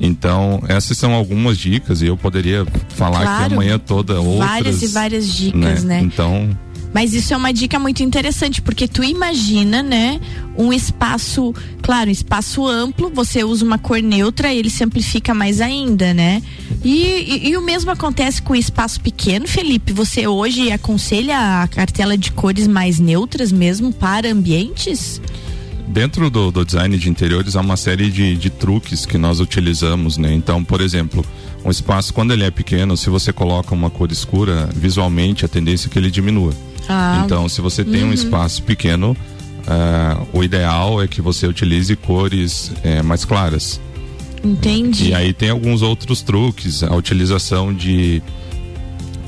então 0.00 0.62
essas 0.68 0.96
são 0.96 1.12
algumas 1.12 1.58
dicas 1.58 2.00
e 2.02 2.06
eu 2.06 2.16
poderia 2.16 2.66
falar 2.96 3.18
aqui 3.18 3.26
Claro. 3.26 3.52
amanhã 3.54 3.78
toda 3.78 4.20
outras 4.20 4.48
Várias 4.48 4.82
e 4.82 4.86
várias 4.86 5.28
dicas, 5.34 5.84
né? 5.84 6.00
então 6.02 6.48
Mas 6.92 7.12
isso 7.14 7.32
é 7.32 7.36
uma 7.36 7.52
dica 7.52 7.78
muito 7.78 8.02
interessante, 8.02 8.60
porque 8.60 8.88
tu 8.88 9.04
imagina, 9.04 9.80
né, 9.82 10.18
um 10.58 10.72
espaço, 10.72 11.54
claro, 11.82 12.08
um 12.08 12.12
espaço 12.12 12.66
amplo, 12.66 13.12
você 13.14 13.44
usa 13.44 13.64
uma 13.64 13.78
cor 13.78 14.02
neutra, 14.02 14.52
ele 14.52 14.68
se 14.68 14.82
amplifica 14.82 15.32
mais 15.32 15.60
ainda, 15.60 16.12
né? 16.12 16.42
E, 16.82 17.04
e- 17.44 17.48
e 17.50 17.56
o 17.56 17.62
mesmo 17.62 17.92
acontece 17.92 18.42
com 18.42 18.54
o 18.54 18.56
espaço 18.56 19.00
pequeno, 19.00 19.46
Felipe. 19.46 19.92
Você 19.92 20.26
hoje 20.26 20.72
aconselha 20.72 21.62
a 21.62 21.68
cartela 21.68 22.18
de 22.18 22.32
cores 22.32 22.66
mais 22.66 22.98
neutras 22.98 23.52
mesmo 23.52 23.92
para 23.92 24.28
ambientes? 24.32 25.20
Dentro 25.90 26.30
do, 26.30 26.52
do 26.52 26.64
design 26.64 26.96
de 26.96 27.10
interiores 27.10 27.56
há 27.56 27.60
uma 27.60 27.76
série 27.76 28.10
de, 28.12 28.36
de 28.36 28.48
truques 28.48 29.04
que 29.04 29.18
nós 29.18 29.40
utilizamos, 29.40 30.16
né? 30.16 30.32
Então, 30.32 30.62
por 30.62 30.80
exemplo, 30.80 31.24
um 31.64 31.70
espaço 31.70 32.14
quando 32.14 32.32
ele 32.32 32.44
é 32.44 32.50
pequeno, 32.50 32.96
se 32.96 33.10
você 33.10 33.32
coloca 33.32 33.74
uma 33.74 33.90
cor 33.90 34.12
escura, 34.12 34.68
visualmente 34.72 35.44
a 35.44 35.48
tendência 35.48 35.88
é 35.88 35.90
que 35.90 35.98
ele 35.98 36.08
diminua. 36.10 36.54
Ah. 36.88 37.22
Então, 37.24 37.48
se 37.48 37.60
você 37.60 37.84
tem 37.84 38.04
um 38.04 38.06
Uhum. 38.08 38.12
espaço 38.12 38.62
pequeno, 38.62 39.16
ah, 39.66 40.22
o 40.32 40.44
ideal 40.44 41.02
é 41.02 41.08
que 41.08 41.20
você 41.20 41.48
utilize 41.48 41.94
cores 41.96 42.70
eh, 42.84 43.02
mais 43.02 43.24
claras. 43.24 43.80
Entendi. 44.44 45.08
E 45.10 45.14
aí 45.14 45.32
tem 45.32 45.50
alguns 45.50 45.82
outros 45.82 46.22
truques, 46.22 46.84
a 46.84 46.94
utilização 46.94 47.74
de 47.74 48.22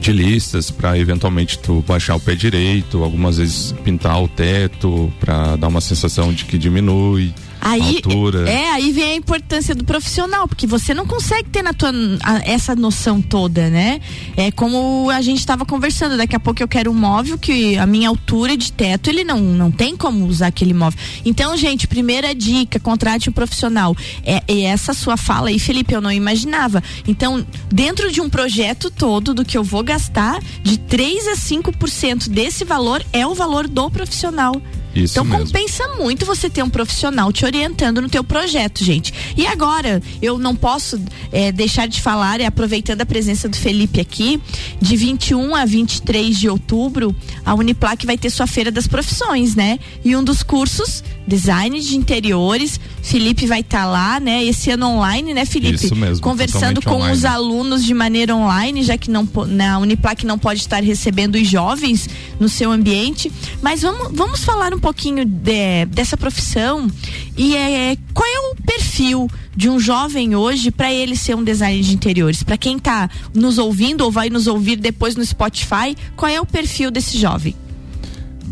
de 0.03 0.13
listas 0.13 0.71
para 0.71 0.99
eventualmente 0.99 1.59
tu 1.59 1.83
baixar 1.87 2.17
o 2.17 2.21
pé 2.21 2.35
direito, 2.35 3.05
algumas 3.05 3.39
vezes 3.39 3.73
pintar 3.85 4.21
o 4.21 4.27
teto 4.27 5.13
para 5.21 5.55
dar 5.55 5.69
uma 5.69 5.81
sensação 5.81 6.33
de 6.33 6.45
que 6.45 6.59
diminui 6.59 7.33
Aí, 7.65 7.97
altura. 8.05 8.51
é, 8.51 8.71
aí 8.71 8.91
vem 8.91 9.13
a 9.13 9.15
importância 9.15 9.75
do 9.75 9.85
profissional, 9.85 10.49
porque 10.49 10.67
você 10.67 10.93
não 10.93 11.07
consegue 11.07 11.49
ter 11.49 11.63
na 11.63 11.73
tua 11.73 11.91
a- 12.25 12.43
essa 12.45 12.75
noção 12.75 13.23
toda, 13.23 13.71
né? 13.71 14.01
É 14.37 14.51
como 14.51 15.09
a 15.11 15.21
gente 15.23 15.39
estava 15.39 15.65
conversando, 15.65 16.17
daqui 16.17 16.35
a 16.35 16.41
pouco 16.41 16.61
eu 16.63 16.67
quero 16.67 16.91
um 16.91 16.95
móvel 16.95 17.39
que 17.39 17.77
a 17.79 17.87
minha 17.87 18.09
altura 18.09 18.57
de 18.57 18.73
teto, 18.73 19.09
ele 19.09 19.23
não, 19.23 19.39
não 19.39 19.71
tem 19.71 19.97
como 19.97 20.27
usar 20.27 20.49
aquele 20.49 20.75
móvel. 20.75 20.99
Então, 21.25 21.57
gente, 21.57 21.87
primeira 21.87 22.35
dica, 22.35 22.81
contrate 22.81 23.31
um 23.31 23.33
profissional. 23.33 23.97
É, 24.25 24.43
e 24.49 24.63
essa 24.65 24.93
sua 24.93 25.17
fala 25.17 25.49
aí, 25.49 25.59
Felipe, 25.59 25.95
eu 25.95 26.01
não 26.01 26.11
imaginava. 26.11 26.83
Então, 27.07 27.47
dentro 27.71 28.11
de 28.11 28.21
um 28.21 28.29
projeto 28.29 28.91
todo 28.91 29.33
do 29.35 29.45
que 29.45 29.57
eu 29.57 29.63
vou 29.63 29.85
gastar, 29.85 30.41
de 30.65 30.79
3 30.79 31.29
a 31.29 31.37
5% 31.37 32.29
desse 32.29 32.65
valor 32.65 33.05
é 33.13 33.27
o 33.27 33.35
valor 33.35 33.69
do 33.69 33.89
profissional. 33.91 34.61
Isso 34.95 35.15
então 35.15 35.25
mesmo. 35.25 35.47
compensa 35.47 35.89
muito 35.97 36.27
você 36.27 36.51
ter 36.51 36.63
um 36.63 36.69
profissional 36.69 37.33
te 37.33 37.45
orientando 37.45 38.03
no 38.03 38.09
teu 38.09 38.23
projeto, 38.23 38.85
gente. 38.85 39.13
E 39.37 39.47
agora, 39.47 40.03
eu 40.21 40.39
não 40.39 40.55
posso 40.55 41.01
eh, 41.33 41.51
deixar 41.51 41.87
de 41.87 42.01
falar, 42.01 42.41
e 42.41 42.45
aproveitando 42.45 43.01
a 43.01 43.07
presença 43.07 43.49
do 43.49 43.57
Felipe 43.57 44.01
aqui, 44.01 44.41
de 44.81 44.97
21 44.97 45.55
a 45.55 45.65
23 45.65 46.39
de 46.39 46.49
outubro, 46.49 47.15
a 47.45 47.55
Uniplac 47.55 48.05
vai 48.05 48.19
ter 48.19 48.31
sua 48.31 48.47
feira 48.47 48.71
das 48.71 48.87
profissões, 48.87 49.55
né? 49.55 49.79
E 50.05 50.15
um 50.15 50.23
dos 50.23 50.43
cursos, 50.43 51.03
design 51.27 51.81
de 51.81 51.97
interiores, 51.97 52.81
Felipe 53.03 53.47
vai 53.47 53.61
estar 53.61 53.85
lá, 53.87 54.19
né? 54.21 54.45
Esse 54.45 54.71
ano 54.71 54.87
online, 54.87 55.33
né, 55.35 55.45
Felipe? 55.45 55.75
Isso 55.85 55.95
mesmo, 55.97 56.23
Conversando 56.23 56.81
com 56.83 56.95
online. 56.97 57.13
os 57.17 57.25
alunos 57.25 57.85
de 57.85 57.95
maneira 57.95 58.35
online, 58.35 58.83
já 58.83 58.97
que 58.99 59.11
não 59.11 59.29
na 59.49 59.79
Uniplac 59.79 60.25
não 60.27 60.39
pode 60.39 60.61
estar 60.61 60.83
recebendo 60.83 61.37
os 61.37 61.47
jovens 61.49 62.09
no 62.41 62.49
seu 62.49 62.71
ambiente. 62.71 63.31
Mas 63.61 63.83
vamos, 63.83 64.09
vamos 64.17 64.45
falar 64.45 64.73
um 64.75 64.79
pouquinho 64.81 65.25
de- 65.25 65.87
dessa 65.91 66.17
profissão 66.17 66.89
e 67.37 67.57
é, 67.57 67.97
qual 68.13 68.27
é 68.29 68.51
o 68.53 68.57
perfil 68.65 69.29
de 69.57 69.69
um 69.69 69.79
jovem 69.79 70.35
hoje 70.35 70.71
para 70.71 70.93
ele 70.93 71.15
ser 71.17 71.35
um 71.37 71.45
designer 71.45 71.83
de 71.83 71.95
interiores? 71.95 72.43
Para 72.43 72.57
quem 72.57 72.77
está 72.77 73.09
nos 73.35 73.59
ouvindo 73.59 74.03
ou 74.03 74.11
vai 74.11 74.29
nos 74.31 74.47
ouvir 74.47 74.77
depois 74.77 75.15
no 75.17 75.25
Spotify, 75.25 75.97
qual 76.17 76.31
é 76.31 76.41
o 76.41 76.47
perfil 76.47 76.91
desse 76.91 77.19
jovem? 77.19 77.55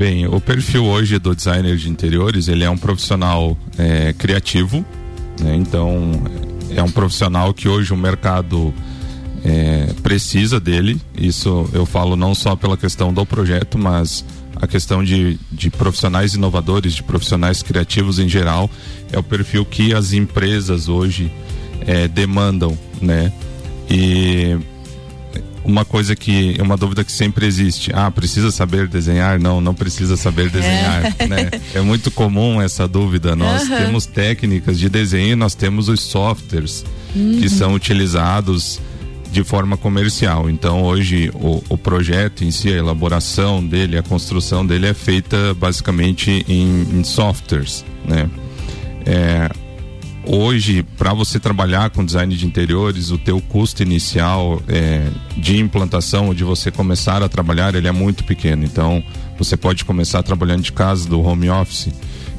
Bem, 0.01 0.27
o 0.27 0.41
perfil 0.41 0.87
hoje 0.87 1.19
do 1.19 1.35
designer 1.35 1.77
de 1.77 1.91
interiores, 1.91 2.49
ele 2.49 2.65
é 2.65 2.71
um 2.71 2.79
profissional 2.79 3.55
é, 3.77 4.15
criativo, 4.15 4.83
né? 5.39 5.55
Então, 5.55 6.13
é 6.75 6.83
um 6.83 6.91
profissional 6.91 7.53
que 7.53 7.69
hoje 7.69 7.93
o 7.93 7.97
mercado 7.99 8.73
é, 9.45 9.93
precisa 10.03 10.59
dele. 10.59 10.99
Isso 11.15 11.69
eu 11.75 11.85
falo 11.85 12.17
não 12.17 12.35
só 12.35 12.57
pela 12.57 12.79
questão 12.79 13.13
do 13.13 13.27
projeto, 13.27 13.77
mas 13.77 14.25
a 14.57 14.67
questão 14.67 15.05
de, 15.05 15.39
de 15.53 15.69
profissionais 15.69 16.33
inovadores, 16.33 16.95
de 16.95 17.03
profissionais 17.03 17.63
criativos 17.63 18.19
em 18.19 18.27
geral, 18.27 18.71
é 19.13 19.19
o 19.19 19.23
perfil 19.23 19.67
que 19.67 19.93
as 19.93 20.15
empresas 20.15 20.89
hoje 20.89 21.31
é, 21.87 22.09
demandam, 22.09 22.73
né? 23.03 23.31
E 23.91 24.57
uma 25.65 25.85
coisa 25.85 26.17
que 26.17 26.57
uma 26.61 26.77
dúvida 26.77 27.05
que 27.05 27.13
sempre 27.13 27.47
existe 27.47 27.91
ah 27.95 28.11
precisa 28.11 28.51
saber 28.51 28.89
desenhar 28.89 29.39
não 29.39 29.61
não 29.61 29.75
precisa 29.75 30.17
saber 30.17 30.49
desenhar 30.51 31.15
É. 31.19 31.27
né 31.27 31.51
é 31.75 31.81
muito 31.81 32.11
comum 32.11 32.61
essa 32.63 32.89
dúvida 32.89 33.37
nós 33.37 33.63
Aham. 33.71 33.77
temos 33.85 34.07
técnicas 34.07 34.79
de 34.79 34.89
desenho 34.89 35.33
e 35.33 35.37
nós 35.37 35.55
temos 35.55 35.89
os 35.89 36.01
softwares 36.01 36.85
Uhum. 37.15 37.39
que 37.41 37.49
são 37.49 37.75
utilizados 37.75 38.81
de 39.33 39.43
forma 39.43 39.77
comercial 39.77 40.49
então 40.49 40.83
hoje 40.85 41.31
o, 41.35 41.63
o 41.69 41.77
projeto 41.77 42.45
em 42.45 42.51
si 42.53 42.69
a 42.69 42.77
elaboração 42.77 43.65
dele 43.67 43.99
a 43.99 44.03
construção 44.03 44.65
dele 44.65 44.87
é 44.87 44.95
feita 44.95 45.53
basicamente 45.55 46.45
em, 46.49 46.83
em 47.01 47.03
softwares 47.05 47.85
né 48.05 48.29
é, 49.05 49.51
hoje 50.25 50.83
para 50.83 51.13
você 51.15 51.39
trabalhar 51.39 51.91
com 51.91 52.05
design 52.05 52.35
de 52.37 52.47
interiores 52.47 53.11
o 53.11 53.19
teu 53.19 53.41
custo 53.41 53.83
inicial 53.83 54.63
é, 54.69 55.09
de 55.37 55.59
implantação 55.59 56.35
de 56.35 56.45
você 56.45 56.71
começar 56.71 57.23
a 57.23 57.29
trabalhar 57.29 57.75
ele 57.75 57.89
é 57.89 57.93
muito 57.93 58.25
pequeno. 58.25 58.65
Então 58.65 59.03
você 59.39 59.57
pode 59.57 59.85
começar 59.85 60.23
trabalhando 60.23 60.63
de 60.63 60.73
casa 60.73 61.09
do 61.09 61.21
home 61.21 61.49
office. 61.49 61.89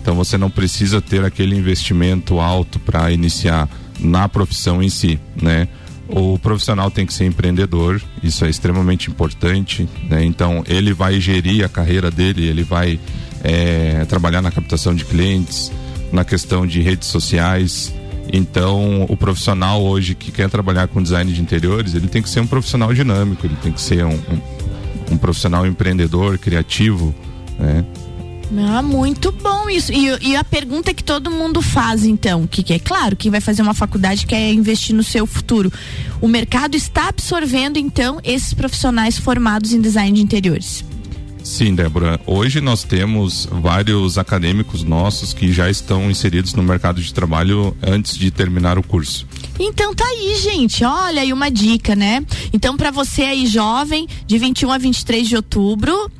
Então 0.02 0.15
você 0.15 0.38
não 0.38 0.50
precisa 0.50 1.02
ter 1.02 1.24
aquele 1.24 1.56
investimento 1.56 2.39
alto 2.39 2.80
para 2.80 3.12
iniciar 3.12 3.70
na 4.00 4.28
profissão 4.28 4.82
em 4.82 4.89
si 4.89 5.20
né? 5.39 5.67
O 6.08 6.38
profissional 6.38 6.91
tem 6.91 7.06
que 7.06 7.13
ser 7.13 7.26
empreendedor 7.26 8.02
isso 8.22 8.44
é 8.44 8.50
extremamente 8.50 9.10
importante 9.10 9.88
né? 10.10 10.26
então 10.26 10.63
ele 10.67 10.91
vai 10.91 11.22
gerir 11.22 11.63
a 11.63 11.70
carreira 11.70 12.10
dele 12.10 12.48
ele 12.48 12.63
vai 12.63 13.00
é, 13.44 14.04
trabalhar 14.06 14.41
na 14.41 14.52
captação 14.52 14.94
de 14.94 15.06
clientes 15.06 15.72
na 16.12 16.24
questão 16.24 16.65
de 16.65 16.82
redes 16.82 17.08
sociais. 17.08 17.93
Então, 18.32 19.06
o 19.10 19.17
profissional 19.17 19.82
hoje 19.82 20.15
que 20.15 20.32
quer 20.32 20.50
trabalhar 20.50 20.88
com 20.88 21.02
design 21.02 21.32
de 21.32 21.41
interiores, 21.41 21.95
ele 21.95 22.08
tem 22.08 22.21
que 22.21 22.30
ser 22.30 22.39
um 22.39 22.47
profissional 22.47 22.93
dinâmico, 22.93 23.45
ele 23.45 23.58
tem 23.62 23.71
que 23.71 23.82
ser 23.82 24.06
um, 24.06 24.13
um, 24.13 25.13
um 25.13 25.17
profissional 25.17 25.65
empreendedor, 25.65 26.38
criativo, 26.38 27.13
né? 27.60 27.86
Ah, 28.58 28.82
muito 28.82 29.32
bom 29.32 29.69
isso. 29.69 29.93
E, 29.93 30.10
e 30.21 30.36
a 30.36 30.43
pergunta 30.43 30.93
que 30.93 31.04
todo 31.04 31.32
mundo 31.32 31.62
faz, 31.62 32.04
então, 32.04 32.45
que, 32.45 32.62
que 32.62 32.74
é 32.74 32.80
claro, 32.80 33.15
quem 33.15 33.32
vai 33.32 33.39
fazer 33.39 33.62
uma 33.62 33.74
faculdade 33.74 34.26
quer 34.26 34.52
investir 34.52 34.93
no 34.93 35.04
seu 35.04 35.26
futuro. 35.26 35.71
O 36.19 36.28
mercado 36.28 36.76
está 36.76 37.08
absorvendo, 37.08 37.78
então, 37.78 38.19
esses 38.24 38.54
profissionais 38.54 39.17
formados 39.17 39.74
em 39.74 39.80
design 39.80 40.17
de 40.17 40.21
interiores. 40.21 40.84
Sim, 41.43 41.73
Débora. 41.75 42.19
Hoje 42.25 42.62
nós 42.62 42.84
temos 42.84 43.47
vários 43.51 44.17
acadêmicos 44.17 44.84
nossos 44.84 45.34
que 45.34 45.51
já 45.51 45.69
estão 45.69 46.10
inseridos 46.10 46.54
no 46.54 46.63
mercado 46.63 47.01
de 47.01 47.13
trabalho 47.13 47.75
antes 47.82 48.17
de 48.17 48.30
terminar 48.32 48.77
o 48.77 48.84
curso. 48.84 49.27
Então 49.60 49.93
tá 49.93 50.06
aí, 50.06 50.39
gente. 50.41 50.84
Olha 50.84 51.21
aí 51.21 51.34
uma 51.34 51.49
dica, 51.49 51.95
né? 51.95 52.25
Então, 52.54 52.77
para 52.77 52.91
você 52.91 53.23
aí 53.23 53.45
jovem, 53.47 54.08
de 54.25 54.38
21 54.38 54.71
a 54.71 54.77
23 54.77 55.27
de 55.27 55.36
outubro, 55.36 56.12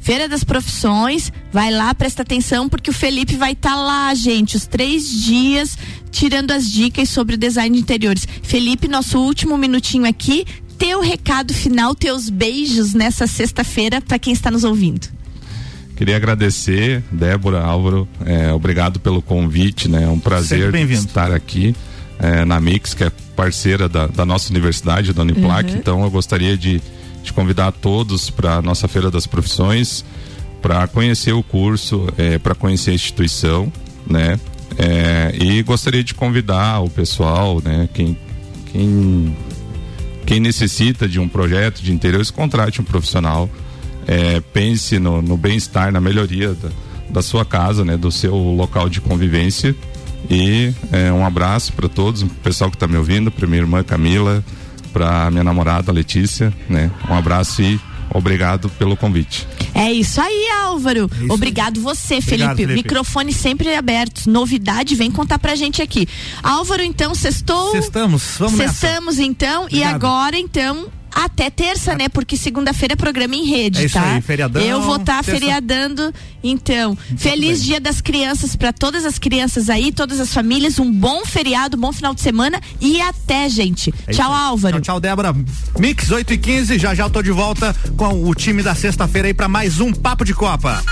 Feira 0.00 0.26
das 0.26 0.42
Profissões, 0.42 1.30
vai 1.52 1.70
lá, 1.70 1.94
presta 1.94 2.22
atenção, 2.22 2.68
porque 2.70 2.90
o 2.90 2.92
Felipe 2.92 3.36
vai 3.36 3.52
estar 3.52 3.76
lá, 3.76 4.12
gente, 4.14 4.56
os 4.56 4.66
três 4.66 5.08
dias, 5.10 5.76
tirando 6.10 6.52
as 6.52 6.70
dicas 6.70 7.10
sobre 7.10 7.34
o 7.34 7.38
design 7.38 7.76
de 7.76 7.82
interiores. 7.82 8.26
Felipe, 8.42 8.88
nosso 8.88 9.18
último 9.18 9.58
minutinho 9.58 10.06
aqui, 10.06 10.46
teu 10.80 11.02
recado 11.02 11.52
final, 11.52 11.94
teus 11.94 12.30
beijos 12.30 12.94
nessa 12.94 13.26
sexta-feira 13.26 14.00
para 14.00 14.18
quem 14.18 14.32
está 14.32 14.50
nos 14.50 14.64
ouvindo. 14.64 15.06
Queria 15.94 16.16
agradecer, 16.16 17.04
Débora, 17.12 17.60
Álvaro, 17.60 18.08
é, 18.24 18.50
obrigado 18.50 18.98
pelo 18.98 19.20
convite, 19.20 19.86
né? 19.86 20.04
É 20.04 20.08
um 20.08 20.18
prazer 20.18 20.74
estar 20.74 21.30
aqui 21.30 21.76
é, 22.18 22.46
na 22.46 22.58
Mix, 22.58 22.94
que 22.94 23.04
é 23.04 23.12
parceira 23.36 23.90
da, 23.90 24.06
da 24.06 24.24
nossa 24.24 24.50
universidade, 24.50 25.12
da 25.12 25.20
Uniplac. 25.20 25.70
Uhum. 25.70 25.76
Então 25.76 26.02
eu 26.02 26.10
gostaria 26.10 26.56
de, 26.56 26.80
de 27.22 27.32
convidar 27.34 27.72
todos 27.72 28.30
para 28.30 28.54
a 28.54 28.62
nossa 28.62 28.88
Feira 28.88 29.10
das 29.10 29.26
Profissões, 29.26 30.02
para 30.62 30.88
conhecer 30.88 31.34
o 31.34 31.42
curso, 31.42 32.08
é, 32.16 32.38
para 32.38 32.54
conhecer 32.54 32.92
a 32.92 32.94
instituição, 32.94 33.70
né? 34.06 34.40
É, 34.78 35.34
e 35.38 35.62
gostaria 35.62 36.02
de 36.02 36.14
convidar 36.14 36.80
o 36.80 36.88
pessoal, 36.88 37.60
né? 37.62 37.86
Quem, 37.92 38.16
quem 38.72 39.36
quem 40.30 40.38
necessita 40.38 41.08
de 41.08 41.18
um 41.18 41.26
projeto 41.26 41.82
de 41.82 41.92
interiores, 41.92 42.30
contrate 42.30 42.80
um 42.80 42.84
profissional. 42.84 43.50
É, 44.06 44.38
pense 44.38 44.96
no, 44.96 45.20
no 45.20 45.36
bem-estar, 45.36 45.90
na 45.90 46.00
melhoria 46.00 46.54
da, 46.54 46.68
da 47.10 47.20
sua 47.20 47.44
casa, 47.44 47.84
né, 47.84 47.96
do 47.96 48.12
seu 48.12 48.36
local 48.36 48.88
de 48.88 49.00
convivência. 49.00 49.74
E 50.30 50.72
é, 50.92 51.12
um 51.12 51.26
abraço 51.26 51.72
para 51.72 51.88
todos, 51.88 52.22
o 52.22 52.28
pessoal 52.28 52.70
que 52.70 52.76
está 52.76 52.86
me 52.86 52.96
ouvindo, 52.96 53.28
para 53.28 53.44
minha 53.44 53.60
irmã 53.60 53.82
Camila, 53.82 54.44
para 54.92 55.32
minha 55.32 55.42
namorada 55.42 55.90
Letícia, 55.90 56.54
né? 56.68 56.92
Um 57.08 57.14
abraço 57.14 57.60
e 57.60 57.80
obrigado 58.12 58.68
pelo 58.70 58.96
convite. 58.96 59.46
É 59.74 59.90
isso 59.92 60.20
aí, 60.20 60.48
Álvaro. 60.62 61.10
Obrigado 61.28 61.80
você, 61.80 62.16
Obrigado, 62.16 62.56
Felipe. 62.56 62.56
Felipe. 62.56 62.74
Microfone 62.74 63.32
sempre 63.32 63.74
aberto. 63.74 64.28
Novidade, 64.28 64.94
vem 64.94 65.10
contar 65.10 65.38
pra 65.38 65.54
gente 65.54 65.80
aqui. 65.80 66.06
Álvaro, 66.42 66.82
então, 66.82 67.14
sextou. 67.14 67.70
Sextamos, 67.72 68.34
vamos 68.38 68.58
nessa. 68.58 68.74
Sextamos, 68.74 69.18
então. 69.18 69.62
E 69.62 69.66
Obrigado. 69.66 69.94
agora, 69.94 70.38
então. 70.38 70.88
Até 71.12 71.50
terça, 71.50 71.94
né? 71.94 72.08
Porque 72.08 72.36
segunda-feira 72.36 72.94
é 72.94 72.96
programa 72.96 73.34
em 73.34 73.44
rede, 73.44 73.82
É 73.82 73.84
isso 73.86 73.94
tá? 73.94 74.14
aí, 74.14 74.20
feriadão, 74.20 74.62
Eu 74.62 74.80
vou 74.82 74.96
estar 74.96 75.22
terça- 75.24 75.30
feriadando. 75.38 76.14
Então, 76.42 76.96
feliz 77.18 77.62
Dia 77.62 77.78
das 77.80 78.00
Crianças 78.00 78.56
pra 78.56 78.72
todas 78.72 79.04
as 79.04 79.18
crianças 79.18 79.68
aí, 79.68 79.92
todas 79.92 80.18
as 80.20 80.32
famílias. 80.32 80.78
Um 80.78 80.90
bom 80.90 81.24
feriado, 81.26 81.76
um 81.76 81.80
bom 81.80 81.92
final 81.92 82.14
de 82.14 82.20
semana 82.22 82.60
e 82.80 83.00
até, 83.00 83.48
gente. 83.48 83.92
É 84.06 84.12
tchau. 84.12 84.32
Álvaro. 84.32 84.76
Tchau, 84.76 84.94
tchau, 84.94 85.00
Débora. 85.00 85.34
Mix 85.78 86.10
8 86.10 86.32
e 86.32 86.38
15, 86.38 86.78
já 86.78 86.94
já 86.94 87.04
eu 87.04 87.10
tô 87.10 87.20
de 87.22 87.30
volta 87.30 87.74
com 87.96 88.24
o 88.24 88.34
time 88.34 88.62
da 88.62 88.74
sexta-feira 88.74 89.28
aí 89.28 89.34
pra 89.34 89.48
mais 89.48 89.80
um 89.80 89.92
Papo 89.92 90.24
de 90.24 90.32
Copa. 90.32 90.82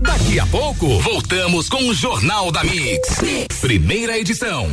Daqui 0.00 0.40
a 0.40 0.46
pouco, 0.46 0.98
voltamos 1.00 1.68
com 1.68 1.88
o 1.88 1.94
Jornal 1.94 2.50
da 2.50 2.64
Mix. 2.64 3.18
Primeira 3.60 4.18
edição. 4.18 4.68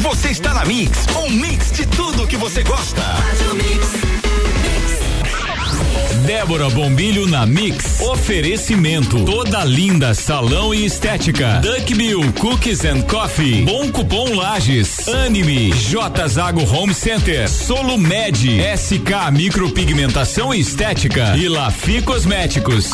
Você 0.00 0.30
está 0.30 0.54
na 0.54 0.64
Mix, 0.64 1.06
um 1.16 1.30
mix 1.30 1.72
de 1.72 1.86
tudo 1.86 2.26
que 2.26 2.36
você 2.36 2.62
gosta. 2.62 3.02
Débora 6.26 6.68
Bombilho 6.70 7.26
na 7.26 7.46
Mix. 7.46 8.00
Oferecimento. 8.00 9.24
Toda 9.24 9.64
linda 9.64 10.12
salão 10.12 10.74
e 10.74 10.84
estética. 10.84 11.60
Duck 11.60 11.94
Bill 11.94 12.32
Cookies 12.32 12.84
and 12.84 13.02
Coffee. 13.02 13.62
Bom 13.64 13.90
Cupom 13.90 14.34
Lages. 14.34 15.08
Anime. 15.08 15.72
J 15.72 16.26
Zago 16.26 16.64
Home 16.68 16.92
Center. 16.92 17.48
Solo 17.48 17.96
Med. 17.96 18.36
SK 18.76 19.30
Micropigmentação 19.32 20.52
e 20.52 20.60
Estética. 20.60 21.36
E 21.36 21.48
Lafi 21.48 22.02
Cosméticos. 22.02 22.90